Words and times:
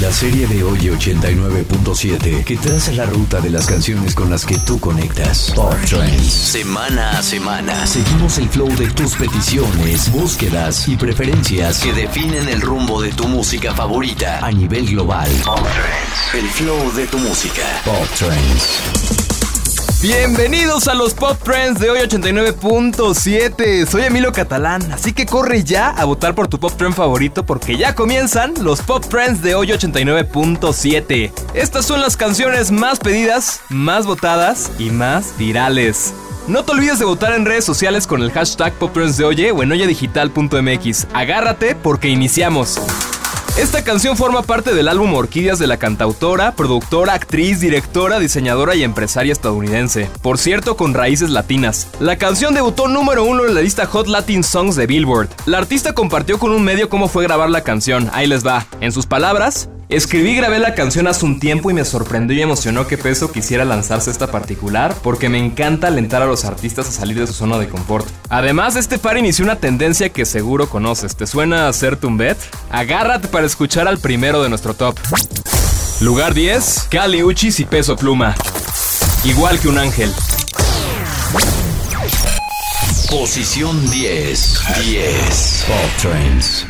La 0.00 0.12
serie 0.12 0.46
de 0.46 0.62
hoy 0.62 0.78
89.7 0.78 2.44
que 2.44 2.56
traza 2.56 2.92
la 2.92 3.04
ruta 3.04 3.40
de 3.40 3.50
las 3.50 3.66
canciones 3.66 4.14
con 4.14 4.30
las 4.30 4.44
que 4.44 4.56
tú 4.58 4.78
conectas. 4.78 5.52
Pop 5.56 5.74
Trends. 5.88 6.32
Semana 6.32 7.18
a 7.18 7.22
semana. 7.22 7.84
Seguimos 7.86 8.38
el 8.38 8.48
flow 8.48 8.68
de 8.76 8.86
tus 8.90 9.16
peticiones, 9.16 10.12
búsquedas 10.12 10.86
y 10.86 10.96
preferencias 10.96 11.80
que 11.80 11.92
definen 11.92 12.48
el 12.48 12.60
rumbo 12.60 13.02
de 13.02 13.10
tu 13.10 13.26
música 13.26 13.74
favorita 13.74 14.38
a 14.38 14.52
nivel 14.52 14.86
global. 14.86 15.28
Pop 15.44 15.58
Trends. 15.58 16.44
El 16.44 16.48
flow 16.50 16.92
de 16.92 17.06
tu 17.08 17.18
música. 17.18 17.62
Pop 17.84 18.08
Trends. 18.16 19.25
Bienvenidos 20.02 20.88
a 20.88 20.94
los 20.94 21.14
Pop 21.14 21.38
Trends 21.42 21.80
de 21.80 21.90
hoy 21.90 22.00
89.7. 22.00 23.86
Soy 23.86 24.02
Emilio 24.02 24.30
Catalán, 24.30 24.92
así 24.92 25.14
que 25.14 25.24
corre 25.24 25.64
ya 25.64 25.88
a 25.88 26.04
votar 26.04 26.34
por 26.34 26.48
tu 26.48 26.60
Pop 26.60 26.74
Trend 26.76 26.94
favorito 26.94 27.46
porque 27.46 27.78
ya 27.78 27.94
comienzan 27.94 28.52
los 28.60 28.82
Pop 28.82 29.02
Trends 29.08 29.40
de 29.40 29.54
hoy 29.54 29.68
89.7. 29.68 31.32
Estas 31.54 31.86
son 31.86 32.02
las 32.02 32.18
canciones 32.18 32.70
más 32.70 32.98
pedidas, 32.98 33.62
más 33.70 34.04
votadas 34.04 34.70
y 34.78 34.90
más 34.90 35.36
virales. 35.38 36.12
No 36.46 36.62
te 36.62 36.72
olvides 36.72 36.98
de 36.98 37.06
votar 37.06 37.32
en 37.32 37.46
redes 37.46 37.64
sociales 37.64 38.06
con 38.06 38.22
el 38.22 38.30
hashtag 38.32 38.74
Pop 38.74 38.92
Trends 38.92 39.16
de 39.16 39.24
Oye 39.24 39.50
o 39.50 39.62
en 39.62 39.72
oyedigital.mx. 39.72 41.06
Agárrate 41.14 41.74
porque 41.74 42.08
iniciamos. 42.08 42.78
Esta 43.58 43.82
canción 43.82 44.18
forma 44.18 44.42
parte 44.42 44.74
del 44.74 44.86
álbum 44.86 45.14
Orquídeas 45.14 45.58
de 45.58 45.66
la 45.66 45.78
cantautora, 45.78 46.54
productora, 46.54 47.14
actriz, 47.14 47.58
directora, 47.58 48.18
diseñadora 48.18 48.74
y 48.74 48.84
empresaria 48.84 49.32
estadounidense. 49.32 50.10
Por 50.20 50.36
cierto, 50.36 50.76
con 50.76 50.92
raíces 50.92 51.30
latinas. 51.30 51.88
La 51.98 52.18
canción 52.18 52.52
debutó 52.52 52.86
número 52.86 53.24
uno 53.24 53.46
en 53.46 53.54
la 53.54 53.62
lista 53.62 53.86
Hot 53.86 54.08
Latin 54.08 54.44
Songs 54.44 54.76
de 54.76 54.86
Billboard. 54.86 55.30
La 55.46 55.56
artista 55.56 55.94
compartió 55.94 56.38
con 56.38 56.52
un 56.52 56.64
medio 56.64 56.90
cómo 56.90 57.08
fue 57.08 57.24
grabar 57.24 57.48
la 57.48 57.62
canción. 57.62 58.10
Ahí 58.12 58.26
les 58.26 58.46
va. 58.46 58.66
En 58.82 58.92
sus 58.92 59.06
palabras, 59.06 59.70
Escribí 59.88 60.30
y 60.30 60.36
grabé 60.36 60.58
la 60.58 60.74
canción 60.74 61.06
hace 61.06 61.24
un 61.24 61.38
tiempo 61.38 61.70
y 61.70 61.74
me 61.74 61.84
sorprendió 61.84 62.36
y 62.36 62.42
emocionó 62.42 62.88
que 62.88 62.98
Peso 62.98 63.30
quisiera 63.30 63.64
lanzarse 63.64 64.10
esta 64.10 64.32
particular 64.32 64.96
porque 65.00 65.28
me 65.28 65.38
encanta 65.38 65.86
alentar 65.86 66.22
a 66.22 66.26
los 66.26 66.44
artistas 66.44 66.88
a 66.88 66.92
salir 66.92 67.20
de 67.20 67.26
su 67.28 67.32
zona 67.32 67.56
de 67.56 67.68
confort. 67.68 68.04
Además, 68.28 68.74
este 68.74 68.98
par 68.98 69.16
inició 69.16 69.44
una 69.44 69.56
tendencia 69.56 70.08
que 70.08 70.24
seguro 70.24 70.68
conoces. 70.68 71.14
¿Te 71.14 71.28
suena 71.28 71.68
hacerte 71.68 72.08
un 72.08 72.16
bet? 72.16 72.36
Agárrate 72.68 73.28
para 73.28 73.46
escuchar 73.46 73.86
al 73.86 73.98
primero 73.98 74.42
de 74.42 74.48
nuestro 74.48 74.74
top. 74.74 74.98
Lugar 76.00 76.34
10, 76.34 76.88
Cali 76.90 77.22
Uchis 77.22 77.60
y 77.60 77.64
Peso 77.64 77.94
Pluma. 77.96 78.34
Igual 79.24 79.60
que 79.60 79.68
un 79.68 79.78
ángel. 79.78 80.12
Posición 83.08 83.88
10. 83.88 84.60
10. 84.84 85.64
Pop 85.68 86.02
Trends. 86.02 86.66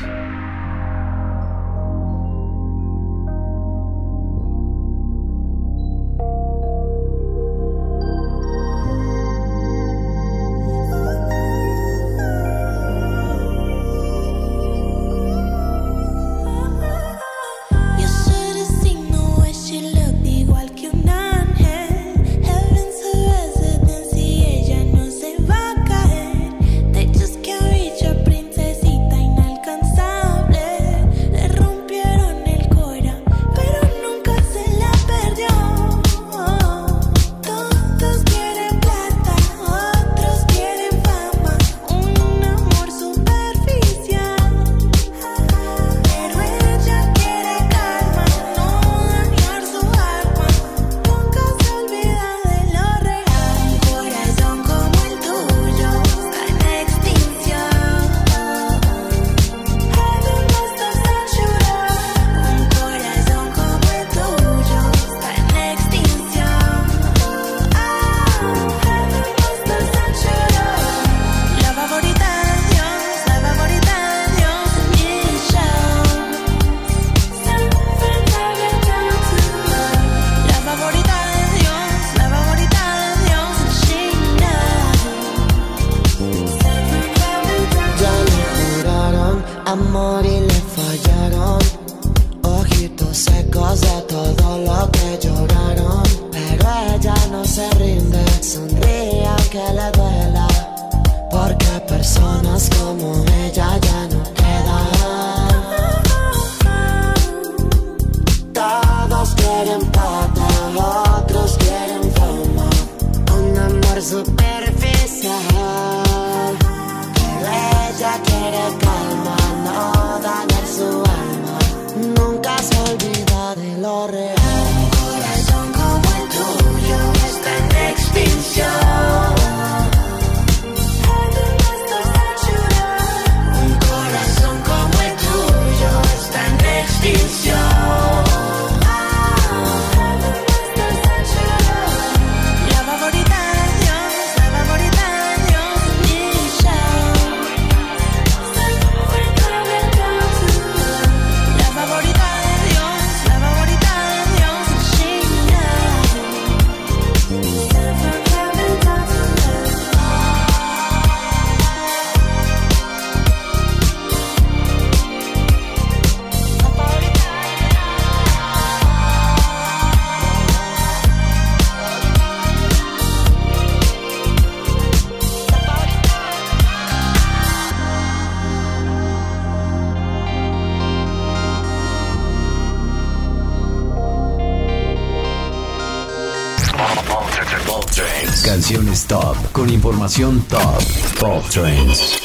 Información 189.73 190.41
top. 190.49 190.83
Pop 191.19 191.45
Trends. 191.51 192.21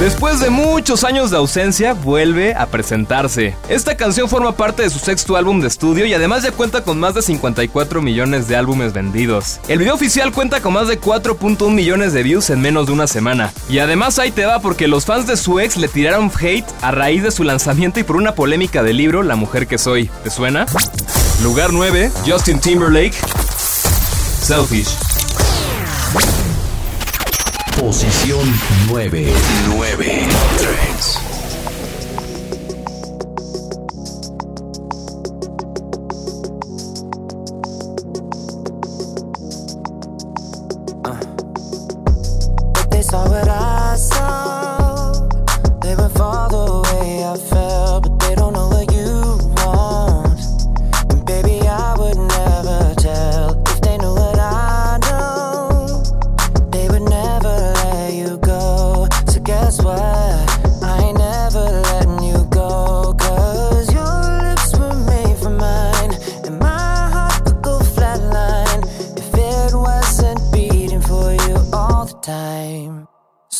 Después 0.00 0.40
de 0.40 0.48
muchos 0.48 1.04
años 1.04 1.30
de 1.30 1.36
ausencia, 1.36 1.92
vuelve 1.92 2.54
a 2.54 2.66
presentarse. 2.66 3.54
Esta 3.68 3.98
canción 3.98 4.30
forma 4.30 4.56
parte 4.56 4.82
de 4.82 4.88
su 4.88 4.98
sexto 4.98 5.36
álbum 5.36 5.60
de 5.60 5.68
estudio 5.68 6.06
y 6.06 6.14
además 6.14 6.42
ya 6.42 6.52
cuenta 6.52 6.82
con 6.82 6.98
más 6.98 7.12
de 7.14 7.20
54 7.20 8.00
millones 8.00 8.48
de 8.48 8.56
álbumes 8.56 8.94
vendidos. 8.94 9.60
El 9.68 9.78
video 9.78 9.94
oficial 9.94 10.32
cuenta 10.32 10.62
con 10.62 10.72
más 10.72 10.88
de 10.88 10.98
4.1 10.98 11.70
millones 11.70 12.14
de 12.14 12.22
views 12.22 12.48
en 12.48 12.62
menos 12.62 12.86
de 12.86 12.92
una 12.92 13.06
semana. 13.06 13.52
Y 13.68 13.80
además 13.80 14.18
ahí 14.18 14.30
te 14.30 14.46
va 14.46 14.60
porque 14.60 14.88
los 14.88 15.04
fans 15.04 15.26
de 15.26 15.36
su 15.36 15.60
ex 15.60 15.76
le 15.76 15.88
tiraron 15.88 16.32
hate 16.40 16.66
a 16.80 16.92
raíz 16.92 17.22
de 17.22 17.30
su 17.30 17.44
lanzamiento 17.44 18.00
y 18.00 18.04
por 18.04 18.16
una 18.16 18.34
polémica 18.34 18.82
del 18.82 18.96
libro 18.96 19.22
La 19.22 19.36
mujer 19.36 19.66
que 19.66 19.76
soy. 19.76 20.10
¿Te 20.24 20.30
suena? 20.30 20.64
Lugar 21.42 21.74
9, 21.74 22.10
Justin 22.26 22.58
Timberlake. 22.58 23.16
Selfish. 24.40 25.09
Posición 27.80 28.44
9. 28.90 29.32
9. 29.74 30.28
Trends. 30.58 31.29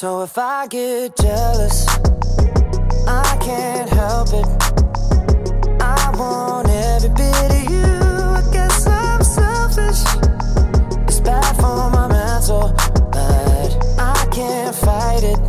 So 0.00 0.22
if 0.22 0.38
I 0.38 0.66
get 0.66 1.14
jealous, 1.14 1.86
I 3.06 3.36
can't 3.38 3.90
help 3.90 4.28
it. 4.32 4.46
I 5.78 6.10
want 6.16 6.70
every 6.70 7.10
bit 7.10 7.50
of 7.58 7.70
you. 7.70 7.84
I 7.84 8.42
guess 8.50 8.86
I'm 8.86 9.22
selfish. 9.22 10.00
It's 11.06 11.20
bad 11.20 11.54
for 11.56 11.90
my 11.90 12.08
mental, 12.08 12.72
but 13.12 13.98
I 13.98 14.26
can't 14.32 14.74
fight 14.74 15.22
it 15.22 15.39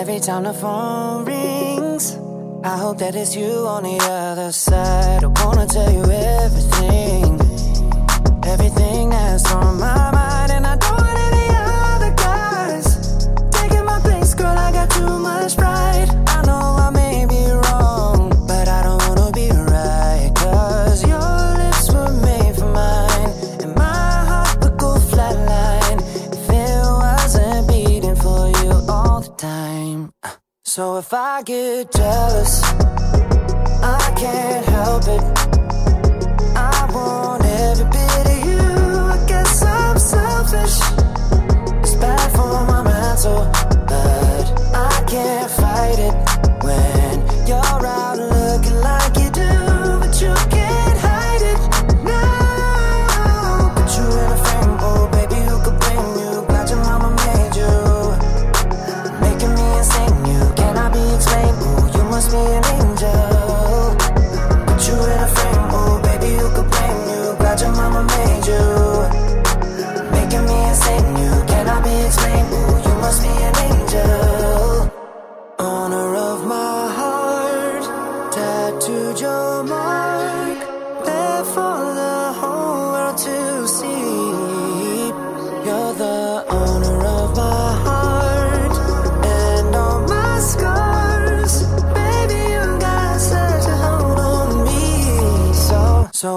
Every 0.00 0.18
time 0.18 0.44
the 0.44 0.54
phone 0.54 1.26
rings, 1.26 2.16
I 2.64 2.78
hope 2.78 2.96
that 3.00 3.14
it's 3.14 3.36
you 3.36 3.52
on 3.66 3.82
the 3.82 3.98
other 4.00 4.50
side. 4.50 5.22
I 5.22 5.44
wanna 5.44 5.66
tell 5.66 5.92
you 5.92 6.02
everything, 6.04 7.38
everything 8.42 9.10
that's 9.10 9.52
on 9.52 9.78
my 9.78 10.10
mind, 10.10 10.52
and 10.52 10.66
I 10.66 10.76
don't 10.76 10.96
want 10.96 11.18
any 11.18 11.48
other 11.54 12.12
guys 12.16 13.28
taking 13.50 13.84
my 13.84 14.00
place, 14.00 14.32
girl. 14.32 14.56
I 14.56 14.72
got 14.72 14.88
too 14.88 15.18
much 15.18 15.54
pride. 15.58 16.09
So 30.70 30.98
if 30.98 31.12
I 31.12 31.42
get 31.42 31.90
jealous, 31.90 32.62
I 32.62 34.14
can't 34.16 34.64
help 34.66 35.02
it. 35.02 35.22
I 36.54 36.88
want 36.94 37.44
every 37.44 37.86
bit 37.86 38.26
of 38.30 38.38
you. 38.46 38.60
I 39.00 39.24
guess 39.26 39.62
I'm 39.64 39.98
selfish. 39.98 40.78
It's 41.82 41.96
bad 41.96 42.30
for 42.36 42.66
my 42.70 42.82
mental, 42.84 43.50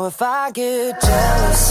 if 0.07 0.21
I 0.21 0.51
get 0.51 1.01
jealous, 1.01 1.62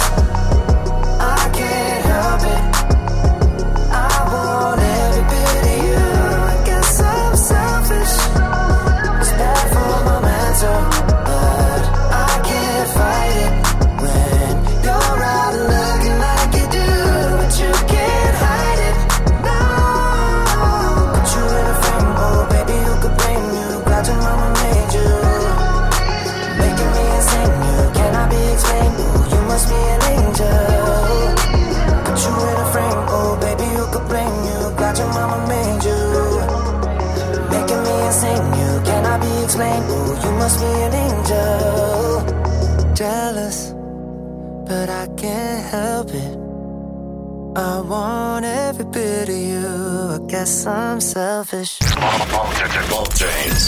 I 47.62 47.81
want 47.81 48.45
every 48.45 48.85
bit 48.87 49.28
of 49.28 49.37
you. 49.37 49.69
I 50.14 50.19
guess 50.26 50.66
I'm 50.66 51.00
selfish. 51.00 51.78
Pop. 51.78 52.42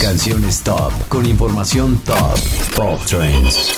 Canciones 0.01 0.61
top 0.63 0.91
con 1.07 1.25
información 1.25 1.97
top. 2.03 2.37
Pop 2.75 2.99
Trends. 3.05 3.71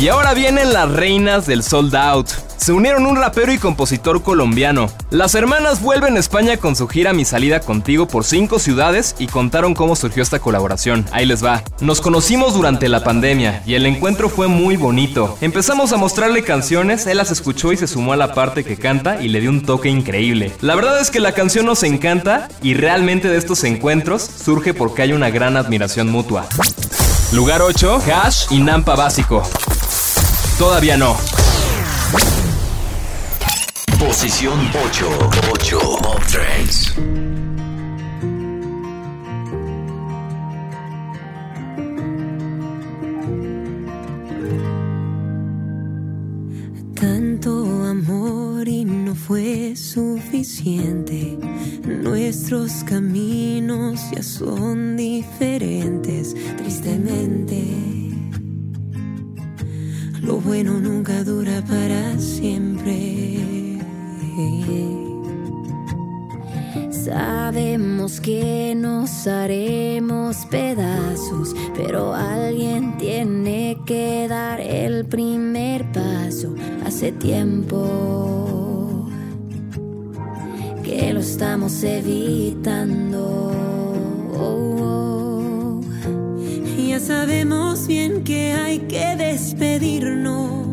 Y 0.00 0.08
ahora 0.08 0.32
vienen 0.32 0.72
las 0.72 0.90
reinas 0.90 1.46
del 1.46 1.62
sold 1.62 1.94
out. 1.94 2.47
Se 2.68 2.74
unieron 2.74 3.06
un 3.06 3.16
rapero 3.16 3.50
y 3.50 3.56
compositor 3.56 4.22
colombiano. 4.22 4.90
Las 5.08 5.34
hermanas 5.34 5.80
vuelven 5.80 6.18
a 6.18 6.20
España 6.20 6.58
con 6.58 6.76
su 6.76 6.86
gira 6.86 7.14
Mi 7.14 7.24
Salida 7.24 7.60
Contigo 7.60 8.06
por 8.06 8.24
cinco 8.24 8.58
ciudades 8.58 9.16
y 9.18 9.26
contaron 9.26 9.72
cómo 9.72 9.96
surgió 9.96 10.22
esta 10.22 10.38
colaboración. 10.38 11.06
Ahí 11.10 11.24
les 11.24 11.42
va. 11.42 11.62
Nos 11.80 12.02
conocimos 12.02 12.52
durante 12.52 12.90
la 12.90 13.02
pandemia 13.02 13.62
y 13.64 13.72
el 13.72 13.86
encuentro 13.86 14.28
fue 14.28 14.48
muy 14.48 14.76
bonito. 14.76 15.38
Empezamos 15.40 15.94
a 15.94 15.96
mostrarle 15.96 16.42
canciones, 16.42 17.06
él 17.06 17.16
las 17.16 17.30
escuchó 17.30 17.72
y 17.72 17.78
se 17.78 17.86
sumó 17.86 18.12
a 18.12 18.18
la 18.18 18.34
parte 18.34 18.64
que 18.64 18.76
canta 18.76 19.22
y 19.22 19.28
le 19.28 19.40
dio 19.40 19.48
un 19.48 19.64
toque 19.64 19.88
increíble. 19.88 20.52
La 20.60 20.74
verdad 20.74 21.00
es 21.00 21.10
que 21.10 21.20
la 21.20 21.32
canción 21.32 21.64
nos 21.64 21.82
encanta 21.84 22.48
y 22.60 22.74
realmente 22.74 23.28
de 23.28 23.38
estos 23.38 23.64
encuentros 23.64 24.20
surge 24.20 24.74
porque 24.74 25.00
hay 25.00 25.14
una 25.14 25.30
gran 25.30 25.56
admiración 25.56 26.10
mutua. 26.10 26.46
Lugar 27.32 27.62
8, 27.62 28.02
Hash 28.12 28.44
y 28.50 28.60
Nampa 28.60 28.94
Básico. 28.94 29.42
Todavía 30.58 30.98
no. 30.98 31.16
Posición 33.98 34.58
8. 34.86 35.06
8. 35.52 35.78
Pop 36.02 36.22
Trends. 36.30 36.94
Tanto 46.94 47.84
amor 47.84 48.68
y 48.68 48.84
no 48.84 49.16
fue 49.16 49.74
suficiente. 49.74 51.36
Nuestros 51.84 52.84
caminos 52.84 54.00
ya 54.14 54.22
son 54.22 54.96
diferentes, 54.96 56.36
tristemente. 56.56 57.64
Lo 60.22 60.40
bueno 60.40 60.78
nunca 60.78 61.24
dura 61.24 61.47
Que 68.08 68.74
nos 68.74 69.26
haremos 69.26 70.46
pedazos, 70.46 71.54
pero 71.76 72.14
alguien 72.14 72.96
tiene 72.96 73.78
que 73.84 74.26
dar 74.26 74.60
el 74.60 75.04
primer 75.04 75.84
paso. 75.92 76.54
Hace 76.86 77.12
tiempo 77.12 79.06
que 80.82 81.12
lo 81.12 81.20
estamos 81.20 81.84
evitando. 81.84 83.52
Ya 86.88 86.98
sabemos 86.98 87.86
bien 87.86 88.24
que 88.24 88.52
hay 88.52 88.78
que 88.80 89.16
despedirnos, 89.16 90.66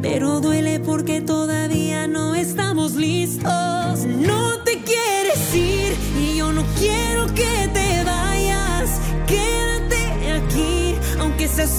pero 0.00 0.40
duele 0.40 0.78
porque 0.78 1.20
todavía 1.20 2.06
no 2.06 2.36
estamos 2.36 2.94
listos. 2.94 3.61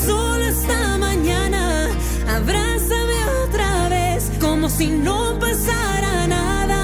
Solo 0.06 0.46
esta 0.46 0.98
mañana. 0.98 1.90
Abrázame 2.28 3.20
otra 3.46 3.90
vez, 3.90 4.32
como 4.40 4.70
si 4.70 4.88
no 4.88 5.38
pasara 5.40 6.28
nada. 6.28 6.82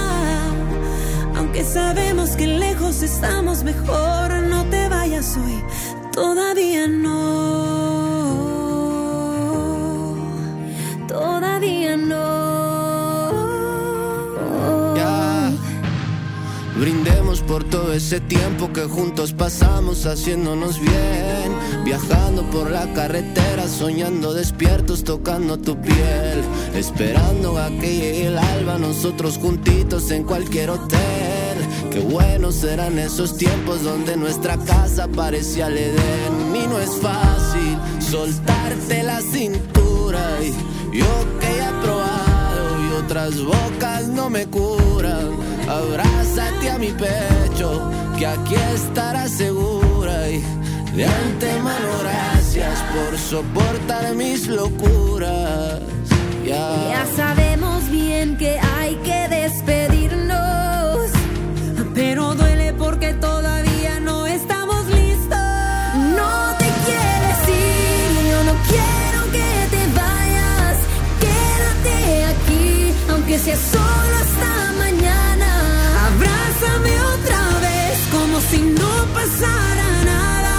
Aunque 1.36 1.64
sabemos 1.64 2.32
que 2.32 2.48
lejos 2.48 3.02
estamos 3.02 3.64
mejor, 3.64 4.32
no 4.44 4.66
te 4.66 4.90
vayas 4.90 5.38
hoy, 5.38 5.64
todavía 6.12 6.88
no. 6.88 7.99
Por 17.50 17.63
todo 17.63 17.94
ese 17.94 18.20
tiempo 18.20 18.72
que 18.72 18.84
juntos 18.84 19.34
pasamos 19.34 20.06
haciéndonos 20.06 20.79
bien. 20.79 21.84
Viajando 21.84 22.44
por 22.51 22.70
la 22.70 22.94
carretera, 22.94 23.68
soñando 23.68 24.36
despiertos, 24.36 25.03
tocando 25.03 25.58
tu 25.58 25.75
piel. 25.82 26.44
Esperando 26.75 27.58
a 27.58 27.70
que 27.70 27.96
llegue 27.96 28.27
el 28.27 28.38
alba, 28.38 28.77
nosotros 28.77 29.39
juntitos 29.39 30.12
en 30.12 30.25
cualquier 30.25 30.70
hotel. 30.70 31.58
Qué 31.89 32.01
buenos 32.01 32.63
eran 32.63 33.00
esos 33.00 33.36
tiempos 33.36 33.84
donde 33.84 34.15
nuestra 34.15 34.56
casa 34.58 35.08
parecía 35.08 35.68
el 35.68 35.77
Edén. 35.79 36.56
Y 36.56 36.68
no 36.68 36.79
es 36.79 36.91
fácil 37.01 37.79
soltarte 38.00 39.01
la 39.01 39.22
cintura. 39.22 40.38
Y 40.44 40.51
yo 40.96 41.39
que 41.39 41.48
he 41.48 41.82
probado 41.82 42.88
y 42.88 43.03
otras 43.03 43.44
bocas 43.44 44.08
no 44.08 44.29
me 44.29 44.46
curan. 44.46 45.49
Abrázate 45.70 46.72
a 46.72 46.80
mi 46.80 46.92
pecho, 46.92 47.92
que 48.18 48.26
aquí 48.26 48.56
estarás 48.74 49.30
segura. 49.30 50.28
Y 50.28 50.44
de 50.96 51.06
antemano 51.06 51.90
gracias 52.02 52.80
por 52.92 53.16
soportar 53.20 54.16
mis 54.16 54.48
locuras. 54.48 55.80
Ya. 56.44 57.06
Sabemos 57.16 57.88
bien 57.92 58.36
que 58.36 58.60
hay 58.60 58.96
que 59.04 59.28
despedirnos. 59.30 61.12
Pero 61.94 62.34
duele 62.34 62.74
porque 62.74 63.14
todavía 63.14 64.00
no 64.00 64.26
estamos 64.26 64.88
listos. 64.88 65.38
No 66.18 66.56
te 66.58 66.66
quieres 66.86 67.40
ir, 67.48 68.10
yo 68.32 68.44
no 68.44 68.56
quiero 68.72 69.22
que 69.36 69.50
te 69.76 69.84
vayas. 70.02 70.78
Quédate 71.24 72.26
aquí, 72.26 72.92
aunque 73.12 73.38
sea 73.38 73.56
solo 73.56 74.09
si 78.50 78.58
no 78.58 78.91
pasara 79.13 79.89
nada. 80.13 80.56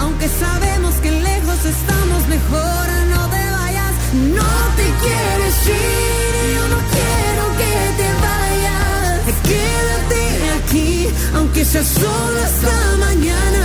Aunque 0.00 0.28
sabemos 0.28 0.94
que 1.02 1.10
lejos 1.10 1.64
estamos 1.64 2.20
mejor, 2.28 2.84
no 3.14 3.22
te 3.34 3.42
vayas. 3.58 3.94
No 4.38 4.50
te 4.78 4.86
quieres 5.04 5.56
ir, 5.66 6.34
yo 6.56 6.64
no 6.74 6.78
quiero 6.94 7.44
que 7.60 7.74
te 8.00 8.08
vayas. 8.26 9.18
Quédate 9.50 10.22
aquí, 10.58 11.08
aunque 11.36 11.64
sea 11.64 11.84
solo 11.84 12.38
hasta 12.48 12.74
mañana. 13.06 13.64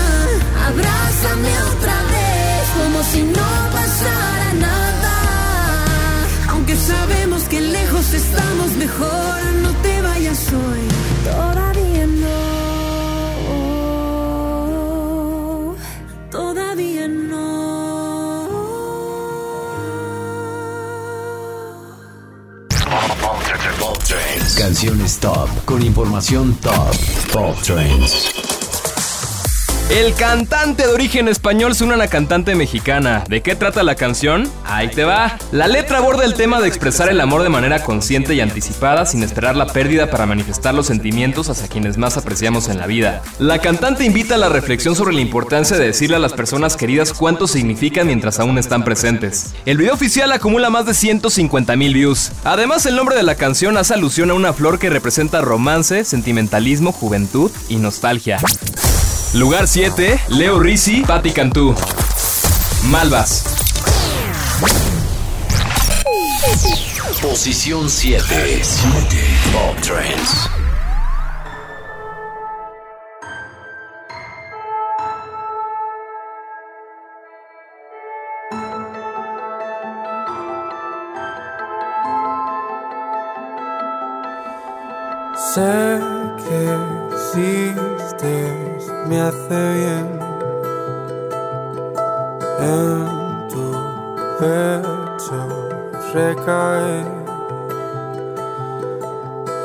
Abrázame 0.67 1.51
otra 1.73 1.97
vez, 2.13 2.63
como 2.79 3.03
si 3.11 3.21
no 3.23 3.49
pasara 3.77 4.49
nada. 4.67 5.15
Aunque 6.51 6.75
sabemos 6.75 7.43
que 7.43 7.59
lejos 7.59 8.13
estamos 8.13 8.71
mejor, 8.77 9.37
no 9.63 9.72
Canciones 24.83 25.17
top 25.17 25.47
con 25.63 25.81
información 25.81 26.53
top. 26.55 26.93
Pop 27.31 27.55
Trends. 27.61 28.62
El 29.89 30.15
cantante 30.15 30.87
de 30.87 30.93
origen 30.93 31.27
español 31.27 31.73
une 31.79 31.91
a 31.91 31.95
una 31.95 32.07
cantante 32.07 32.55
mexicana. 32.55 33.23
¿De 33.27 33.41
qué 33.41 33.55
trata 33.55 33.83
la 33.83 33.95
canción? 33.95 34.49
Ahí 34.65 34.87
te 34.87 35.03
va. 35.03 35.37
La 35.51 35.67
letra 35.67 35.99
aborda 35.99 36.23
el 36.23 36.33
tema 36.33 36.61
de 36.61 36.67
expresar 36.67 37.09
el 37.09 37.21
amor 37.21 37.43
de 37.43 37.49
manera 37.49 37.83
consciente 37.83 38.33
y 38.33 38.41
anticipada 38.41 39.05
sin 39.05 39.21
esperar 39.21 39.55
la 39.55 39.67
pérdida 39.67 40.09
para 40.09 40.25
manifestar 40.25 40.73
los 40.73 40.87
sentimientos 40.87 41.49
hacia 41.49 41.67
quienes 41.67 41.97
más 41.97 42.17
apreciamos 42.17 42.69
en 42.69 42.79
la 42.79 42.87
vida. 42.87 43.21
La 43.37 43.59
cantante 43.59 44.03
invita 44.03 44.35
a 44.35 44.39
la 44.39 44.49
reflexión 44.49 44.95
sobre 44.95 45.13
la 45.13 45.21
importancia 45.21 45.77
de 45.77 45.85
decirle 45.85 46.15
a 46.15 46.19
las 46.19 46.33
personas 46.33 46.75
queridas 46.75 47.13
cuánto 47.13 47.45
significan 47.45 48.07
mientras 48.07 48.39
aún 48.39 48.57
están 48.57 48.83
presentes. 48.83 49.53
El 49.65 49.77
video 49.77 49.93
oficial 49.93 50.31
acumula 50.31 50.71
más 50.71 50.87
de 50.87 50.95
150 50.95 51.75
mil 51.75 51.93
views. 51.93 52.31
Además, 52.45 52.85
el 52.87 52.95
nombre 52.95 53.15
de 53.15 53.23
la 53.23 53.35
canción 53.35 53.77
hace 53.77 53.93
alusión 53.93 54.31
a 54.31 54.33
una 54.33 54.53
flor 54.53 54.79
que 54.79 54.89
representa 54.89 55.41
romance, 55.41 56.03
sentimentalismo, 56.03 56.91
juventud 56.91 57.51
y 57.69 57.75
nostalgia. 57.75 58.39
Lugar 59.33 59.67
7, 59.67 60.19
Leo 60.27 60.59
Rizzi, 60.59 61.01
Patti 61.01 61.31
Cantú. 61.31 61.73
Malvas. 62.83 63.43
Posición 67.19 67.89
7. 67.89 68.61
Pop 69.51 69.81
Trends. 69.81 70.49
Sé 85.35 85.99
que 86.37 86.77
existes, 87.15 88.62
me 89.07 89.21
hace 89.21 89.73
bien 89.73 90.19
en 92.59 93.47
tu 93.49 93.65
pecho 94.39 95.41
recaer. 96.13 97.05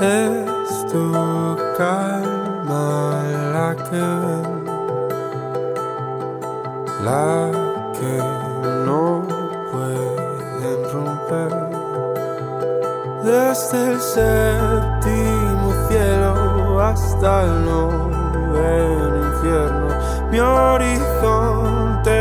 Es 0.01 0.87
tu 0.91 1.13
calma 1.77 3.23
la 3.55 3.77
que 3.87 4.07
la 7.05 7.51
que 7.97 8.15
no 8.87 9.23
pueden 9.73 10.79
romper. 10.93 11.53
Desde 13.25 13.79
el 13.93 14.01
séptimo 14.01 15.69
cielo 15.89 16.81
hasta 16.81 17.45
el 17.45 17.65
noveno 17.65 18.88
mi 20.31 20.39
horizonte 20.41 22.19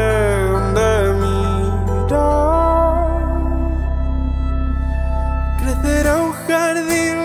donde 0.52 1.14
mirar. 1.22 2.18
Crecerá 5.60 6.16
jardín 6.48 7.17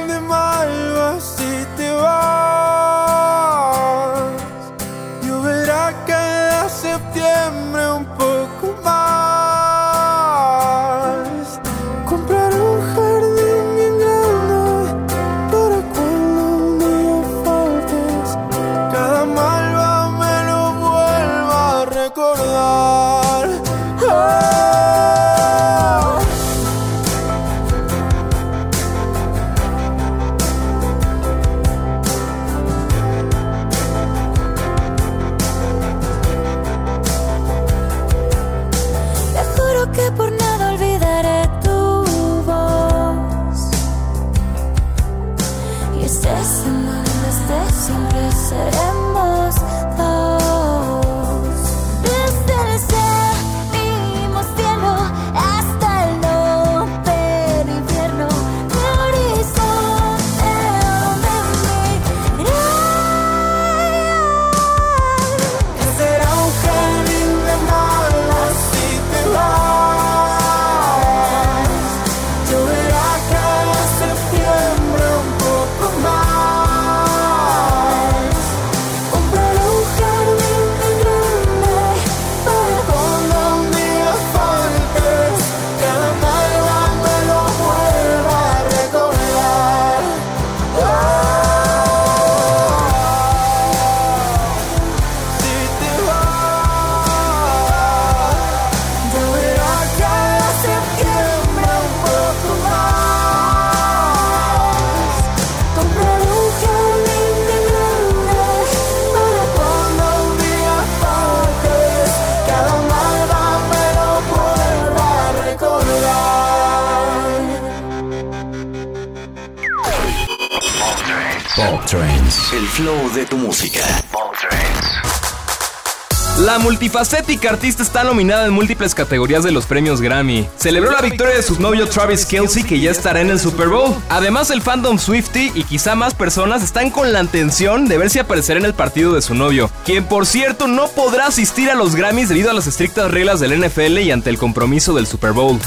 multifacética 126.92 127.48
artista 127.48 127.82
está 127.82 128.04
nominada 128.04 128.44
en 128.44 128.52
múltiples 128.52 128.94
categorías 128.94 129.42
de 129.42 129.50
los 129.50 129.64
premios 129.64 130.02
Grammy. 130.02 130.46
Celebró 130.58 130.90
la 130.90 131.00
victoria 131.00 131.34
de 131.34 131.42
su 131.42 131.58
novio 131.58 131.88
Travis 131.88 132.26
Kelsey, 132.26 132.64
que 132.64 132.78
ya 132.80 132.90
estará 132.90 133.22
en 133.22 133.30
el 133.30 133.40
Super 133.40 133.68
Bowl. 133.68 133.96
Además, 134.10 134.50
el 134.50 134.60
fandom 134.60 134.98
Swifty 134.98 135.52
y 135.54 135.64
quizá 135.64 135.94
más 135.94 136.12
personas 136.12 136.62
están 136.62 136.90
con 136.90 137.10
la 137.10 137.22
intención 137.22 137.88
de 137.88 137.96
ver 137.96 138.10
si 138.10 138.18
aparecerá 138.18 138.60
en 138.60 138.66
el 138.66 138.74
partido 138.74 139.14
de 139.14 139.22
su 139.22 139.34
novio, 139.34 139.70
quien 139.86 140.04
por 140.04 140.26
cierto 140.26 140.68
no 140.68 140.86
podrá 140.88 141.28
asistir 141.28 141.70
a 141.70 141.74
los 141.74 141.94
Grammys 141.94 142.28
debido 142.28 142.50
a 142.50 142.52
las 142.52 142.66
estrictas 142.66 143.10
reglas 143.10 143.40
del 143.40 143.58
NFL 143.58 143.96
y 144.00 144.10
ante 144.10 144.28
el 144.28 144.36
compromiso 144.36 144.92
del 144.92 145.06
Super 145.06 145.32
Bowl. 145.32 145.58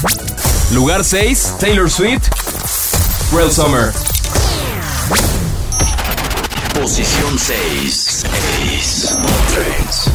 Lugar 0.74 1.04
6, 1.04 1.56
Taylor 1.60 1.90
Swift, 1.90 2.28
Real 3.34 3.52
Summer. 3.52 3.92
Posición 6.80 7.40
6. 7.40 8.26
6. 8.70 9.18
3. 9.56 10.15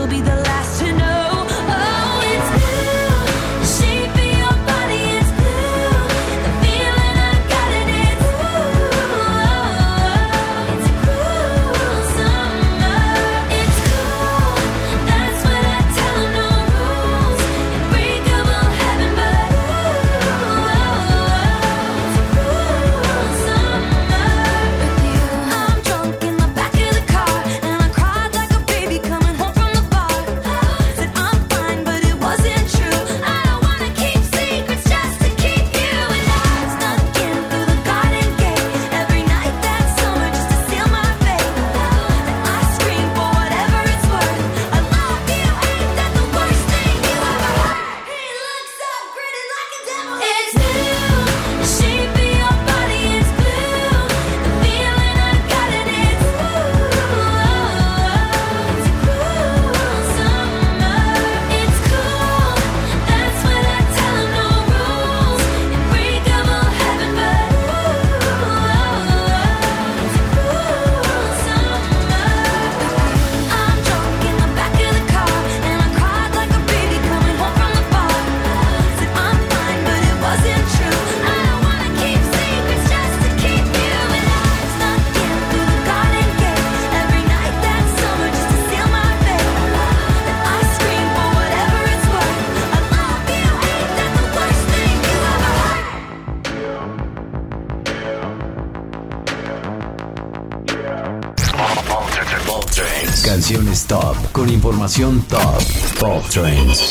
información 104.91 105.21
top. 105.29 105.63
Pop 105.99 106.29
Trends. 106.29 106.90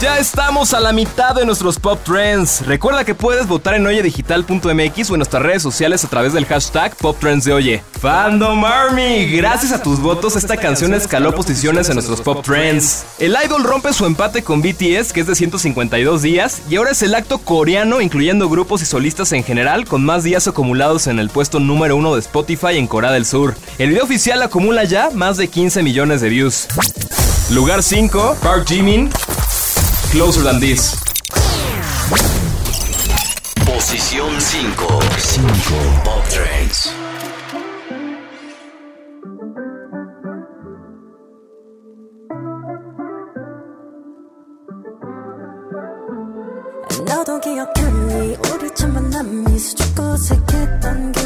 Ya 0.00 0.16
estamos 0.20 0.74
a 0.74 0.80
la 0.80 0.92
mitad 0.92 1.34
de 1.34 1.44
nuestros 1.44 1.80
Pop 1.80 1.98
Trends. 2.04 2.64
Recuerda 2.64 3.04
que 3.04 3.16
puedes 3.16 3.48
votar 3.48 3.74
en 3.74 3.84
oyedigital.mx 3.84 5.10
o 5.10 5.14
en 5.14 5.18
nuestras 5.18 5.42
redes 5.42 5.60
sociales 5.60 6.04
a 6.04 6.08
través 6.08 6.32
del 6.32 6.46
hashtag 6.46 6.94
Pop 6.94 7.18
Trends 7.18 7.44
de 7.44 7.52
Oye. 7.52 7.82
Fandom 8.00 8.64
Army, 8.64 9.26
gracias 9.26 9.72
a 9.72 9.82
tus 9.82 9.98
votos 9.98 10.36
esta 10.36 10.56
canción 10.56 10.94
escaló 10.94 11.34
posiciones 11.34 11.88
en 11.88 11.94
nuestros 11.94 12.20
Pop 12.20 12.44
Trends. 12.44 13.06
El 13.18 13.36
idol 13.44 13.64
rompe 13.64 13.92
su 13.92 14.06
empate 14.06 14.44
con 14.44 14.62
BTS, 14.62 15.12
que 15.12 15.22
es 15.22 15.26
de 15.26 15.34
152 15.34 16.22
días, 16.22 16.62
y 16.70 16.76
ahora 16.76 16.92
es 16.92 17.02
el 17.02 17.16
acto 17.16 17.38
coreano, 17.38 18.00
incluyendo 18.00 18.48
grupos 18.48 18.82
y 18.82 18.86
solistas 18.86 19.32
en 19.32 19.42
general, 19.42 19.84
con 19.84 20.04
más 20.04 20.22
días 20.22 20.46
acumulados 20.46 21.08
en 21.08 21.18
el 21.18 21.28
puesto 21.28 21.58
número 21.58 21.96
uno 21.96 22.14
de 22.14 22.20
Spotify 22.20 22.76
en 22.76 22.86
Corea 22.86 23.10
del 23.10 23.26
Sur. 23.26 23.56
El 23.78 23.88
video 23.88 24.04
oficial 24.04 24.40
acumula 24.42 24.84
ya 24.84 25.10
más 25.10 25.38
de 25.38 25.48
15 25.48 25.82
millones 25.82 26.20
de 26.20 26.28
views. 26.28 26.68
Lugar 27.50 27.82
5, 27.82 28.36
Park 28.40 28.68
Jimin, 28.68 29.10
Closer 30.11 30.43
Than 30.43 30.59
This. 30.59 30.95
Posición 33.65 34.39
5. 34.39 34.75
5. 34.75 36.03
Pop 36.03 36.29
Trends. 36.29 36.89
너도 47.05 47.39
기억하니 47.39 48.37
우리 48.51 48.69
첫 48.75 48.87
만남이 48.87 49.57
수줍고 49.57 50.17
색했던 50.17 51.11
그 51.11 51.16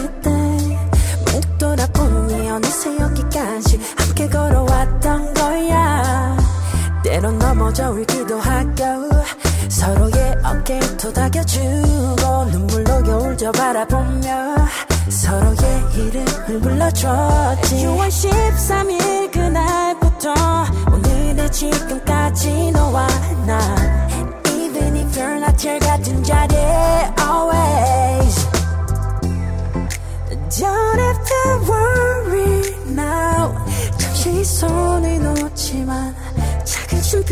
때론 7.22 7.38
넘어져 7.38 7.90
울기도 7.92 8.40
하고 8.40 9.08
서로의 9.68 10.34
어깨를 10.44 10.96
토닥여주고 10.96 12.44
눈물로 12.50 13.02
겨울 13.04 13.36
저 13.36 13.52
바라보며 13.52 14.56
서로의 15.08 15.56
이름을 15.94 16.60
불러줬지. 16.60 17.76
6월 17.76 18.08
13일 18.08 19.30
그날부터 19.30 20.34
오늘의 20.92 21.52
지금까지 21.52 22.72
너와 22.72 23.06
나 23.46 23.60
Even 24.48 24.96
if 24.96 25.16
you're 25.16 25.36
not 25.36 25.64
here 25.64 25.78
같은 25.78 26.24
자리에 26.24 27.14
always. 27.20 28.48
Don't 30.58 30.98
have 30.98 31.24
to 31.24 31.72
worry 31.72 32.74
now. 32.88 33.54
잠시 33.96 34.44
손을 34.44 35.11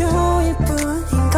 춤표일 0.00 0.56
뿐인걸 0.56 1.36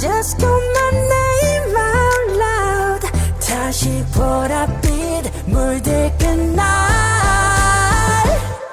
Just 0.00 0.36
call 0.38 0.60
my 0.76 0.90
name 1.08 1.76
out 1.76 2.30
loud 2.38 3.02
다시 3.40 4.04
보랏빛 4.12 5.48
물들 5.48 6.12
그날 6.18 6.64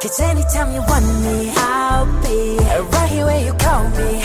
Cause 0.02 0.22
anytime 0.22 0.74
you 0.74 0.82
want 0.82 1.06
me 1.24 1.52
I'll 1.56 2.06
be 2.22 2.58
Right 2.60 3.10
here 3.10 3.26
where 3.26 3.46
you 3.46 3.54
call 3.54 3.88
me 3.92 4.20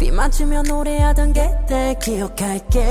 비 0.00 0.10
맞으며 0.10 0.62
노래하던 0.62 1.34
그때 1.34 1.94
기억할게. 2.00 2.90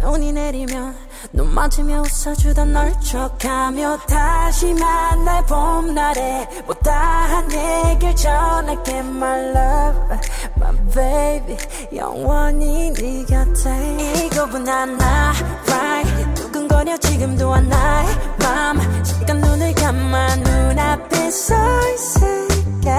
눈이 0.00 0.32
내리면 0.32 0.96
눈 1.32 1.54
맞으며 1.54 2.00
웃어주던 2.00 2.72
널 2.72 2.92
척하며 3.00 3.98
다시 3.98 4.74
만날 4.74 5.46
봄날에 5.46 6.48
못다한 6.66 7.48
얘길 7.52 8.16
전할게 8.16 8.98
my 8.98 9.40
love. 9.50 10.18
My 10.56 10.76
baby 10.92 11.56
영원히 11.94 12.92
네 12.92 13.24
곁에. 13.24 14.26
이거분 14.26 14.68
하나 14.68 15.32
right. 15.68 16.34
두근거려 16.34 16.96
지금도 16.98 17.54
한 17.54 17.68
나의 17.68 18.08
맘 18.40 19.04
잠깐 19.04 19.40
눈을 19.40 19.72
감아 19.76 20.36
눈앞에 20.38 21.30
서 21.30 21.54
있을게. 21.94 22.90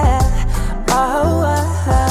Oh, 0.88 1.44
oh, 1.44 1.90
oh. 1.90 2.05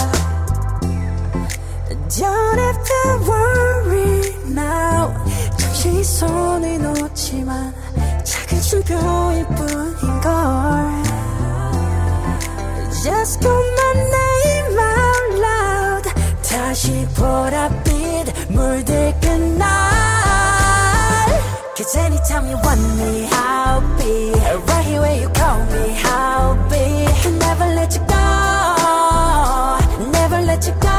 Don't 2.05 2.59
have 2.59 2.85
to 2.85 3.01
worry 3.29 4.35
now 4.49 5.13
잠시 5.57 6.05
손을 6.05 6.83
놓지만 6.83 7.75
작은 8.25 8.61
춤표일 8.61 9.47
뿐인걸 9.47 10.31
Just 13.03 13.41
call 13.41 13.65
my 13.73 13.93
name 13.97 14.79
out 14.79 15.33
loud 15.41 16.05
다시 16.43 17.07
보랏빛 17.17 18.53
물들 18.53 19.15
그날 19.21 19.71
Cause 21.77 21.97
anytime 21.99 22.47
you 22.47 22.57
want 22.63 22.81
me 22.99 23.27
I'll 23.33 23.81
be 23.97 24.33
Right 24.69 24.85
here 24.85 25.01
where 25.01 25.21
you 25.23 25.29
call 25.31 25.65
me 25.73 25.97
I'll 26.05 26.55
be 26.69 27.07
Can 27.23 27.39
never 27.39 27.67
let 27.75 27.95
you 27.95 28.03
go 28.07 28.21
Never 30.13 30.41
let 30.43 30.67
you 30.67 30.75
go 30.75 30.91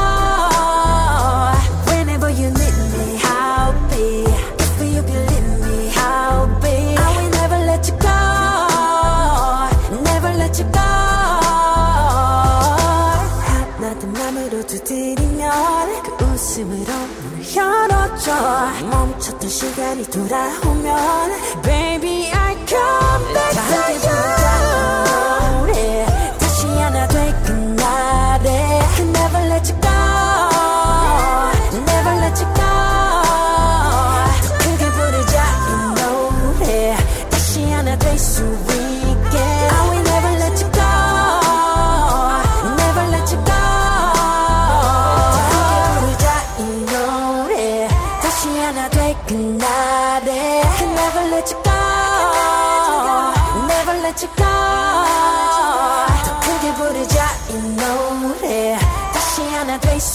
멈췄던 18.91 19.49
시간이 19.49 20.05
돌아오면 20.05 21.31
Baby 21.63 22.31
I 22.33 22.55
come 22.67 23.33
back 23.33 23.55
to 23.55 24.09
you 24.09 24.16